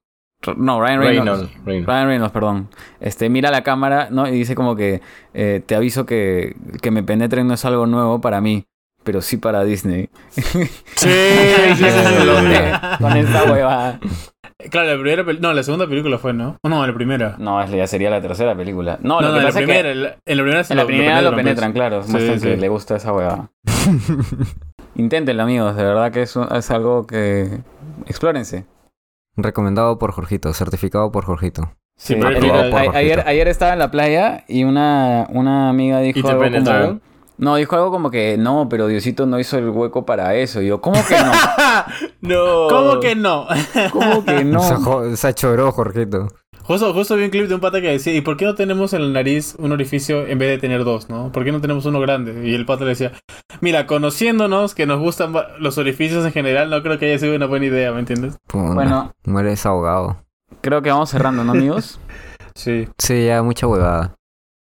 [0.56, 1.26] No, Ryan Reynolds.
[1.40, 1.64] Reynolds.
[1.64, 1.86] Reynolds.
[1.86, 2.68] Ryan Reynolds, perdón.
[3.00, 4.28] Este, mira la cámara, ¿no?
[4.28, 5.00] Y dice como que
[5.32, 8.66] eh, te aviso que, que me penetren no es algo nuevo para mí,
[9.04, 10.08] pero sí para Disney.
[10.30, 10.64] Sí, sí,
[10.96, 12.46] sí, sí, sí, Lo sí.
[12.46, 14.00] que- Con esta huevada.
[14.70, 16.56] Claro, la primera No, la segunda película fue, ¿no?
[16.64, 17.36] No, la primera.
[17.38, 18.98] No, es- ya sería la tercera película.
[19.02, 19.90] No, No, lo no, la pasa es que primera.
[19.92, 22.02] En la, primera, sí en la primera lo penetran, claro.
[22.02, 22.60] Sí, Muestran que sí.
[22.60, 23.50] le gusta esa huevada.
[24.96, 25.76] Inténtenlo, amigos.
[25.76, 27.60] De verdad que es, un- es algo que...
[28.06, 28.64] Explórense.
[29.36, 31.72] Recomendado por Jorgito, certificado por Jorgito.
[31.96, 36.22] Sí, Sí, pero ayer, ayer estaba en la playa y una, una amiga dijo ¿Y
[36.22, 37.00] te algo?
[37.36, 40.62] No, dijo algo como que no, pero Diosito no hizo el hueco para eso.
[40.62, 41.32] Y yo, ¿cómo que no?
[42.20, 42.68] No.
[42.68, 43.46] ¿Cómo que no?
[43.92, 44.60] ¿Cómo que no?
[44.62, 46.28] Se, se achoró Jorgito.
[46.62, 48.94] Justo, justo vi un clip de un pata que decía, ¿y por qué no tenemos
[48.94, 51.30] en la nariz un orificio en vez de tener dos, no?
[51.30, 52.48] ¿Por qué no tenemos uno grande?
[52.48, 53.12] Y el pata le decía,
[53.60, 57.44] mira, conociéndonos, que nos gustan los orificios en general, no creo que haya sido una
[57.46, 58.38] buena idea, ¿me entiendes?
[58.50, 59.12] Bueno.
[59.26, 60.24] Mueres ahogado.
[60.62, 62.00] Creo que vamos cerrando, ¿no, amigos?
[62.56, 62.86] Sí.
[62.98, 64.14] Sí, ya mucha huevada.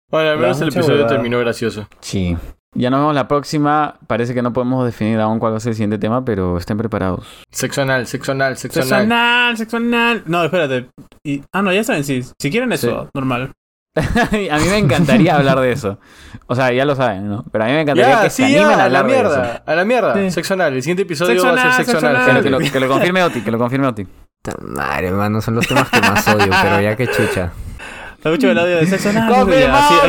[0.10, 1.14] Bueno, al menos el episodio huevada.
[1.14, 1.88] terminó gracioso.
[2.00, 2.36] Sí.
[2.76, 3.96] Ya nos vemos la próxima.
[4.08, 6.78] Parece que no podemos definir aún cuál va a ser el siguiente tema, pero estén
[6.78, 7.26] preparados.
[7.52, 8.90] Sexo anal, sexo anal, sexo anal.
[8.90, 10.24] Sexo anal, sexo anal.
[10.26, 10.88] No, espérate.
[11.24, 12.24] Y, ah, no, ya saben, sí.
[12.40, 13.10] Si quieren eso, Sí.
[13.14, 13.52] normal.
[13.96, 16.00] a mí me encantaría hablar de eso.
[16.48, 17.46] O sea, ya lo saben, ¿no?
[17.52, 19.06] Pero a mí me encantaría Ya, que sí, se animen ya, a a la hablar
[19.06, 19.24] de eso.
[19.30, 19.64] mierda.
[19.68, 20.14] A la mierda.
[20.16, 20.32] Sí.
[20.32, 20.74] Sexo anal.
[20.74, 22.24] El siguiente episodio Sexo va a ser sexo anal.
[22.26, 24.08] Pero que lo, que lo confirme Oti, que lo confirme Oti.
[24.62, 27.52] Madre, hermano, son los temas que más odio, pero ya que chucha.
[28.18, 29.32] Está mucho el audio de sexo anal.
[29.46, 29.52] sí,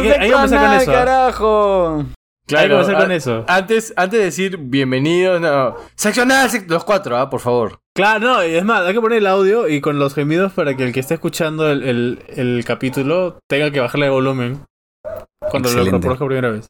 [0.02, 0.92] que, hay que empezar con eso.
[0.96, 2.04] ¿ah?
[2.46, 2.56] Carajo!
[2.56, 3.44] hay que Claro, empezar con a- eso.
[3.48, 5.76] Antes, antes de decir bienvenidos, no.
[5.96, 7.80] Sex- los cuatro, ah, por favor.
[7.96, 10.76] Claro, no, y es más, hay que poner el audio y con los gemidos para
[10.76, 14.60] que el que esté escuchando el, el, el capítulo tenga que bajarle el volumen
[15.38, 15.92] cuando lo Excelente.
[15.98, 16.66] reproduzca por primera vez.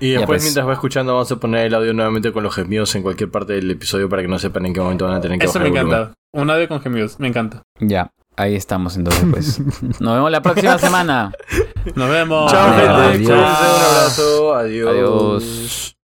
[0.00, 0.42] Y después, pues.
[0.42, 3.52] mientras va escuchando, vamos a poner el audio nuevamente con los gemidos en cualquier parte
[3.54, 5.72] del episodio para que no sepan en qué momento van a tener que Eso bajar
[5.72, 6.00] me el volumen.
[6.02, 6.18] encanta.
[6.34, 7.62] Un audio con gemidos, me encanta.
[7.78, 9.60] Ya, ahí estamos entonces, pues.
[10.00, 11.32] Nos vemos la próxima semana.
[11.94, 12.50] Nos vemos.
[12.50, 13.30] Chao, gente.
[13.30, 13.30] Adiós.
[13.30, 14.52] Un abrazo.
[14.54, 14.88] Adiós.
[14.88, 15.92] Adiós.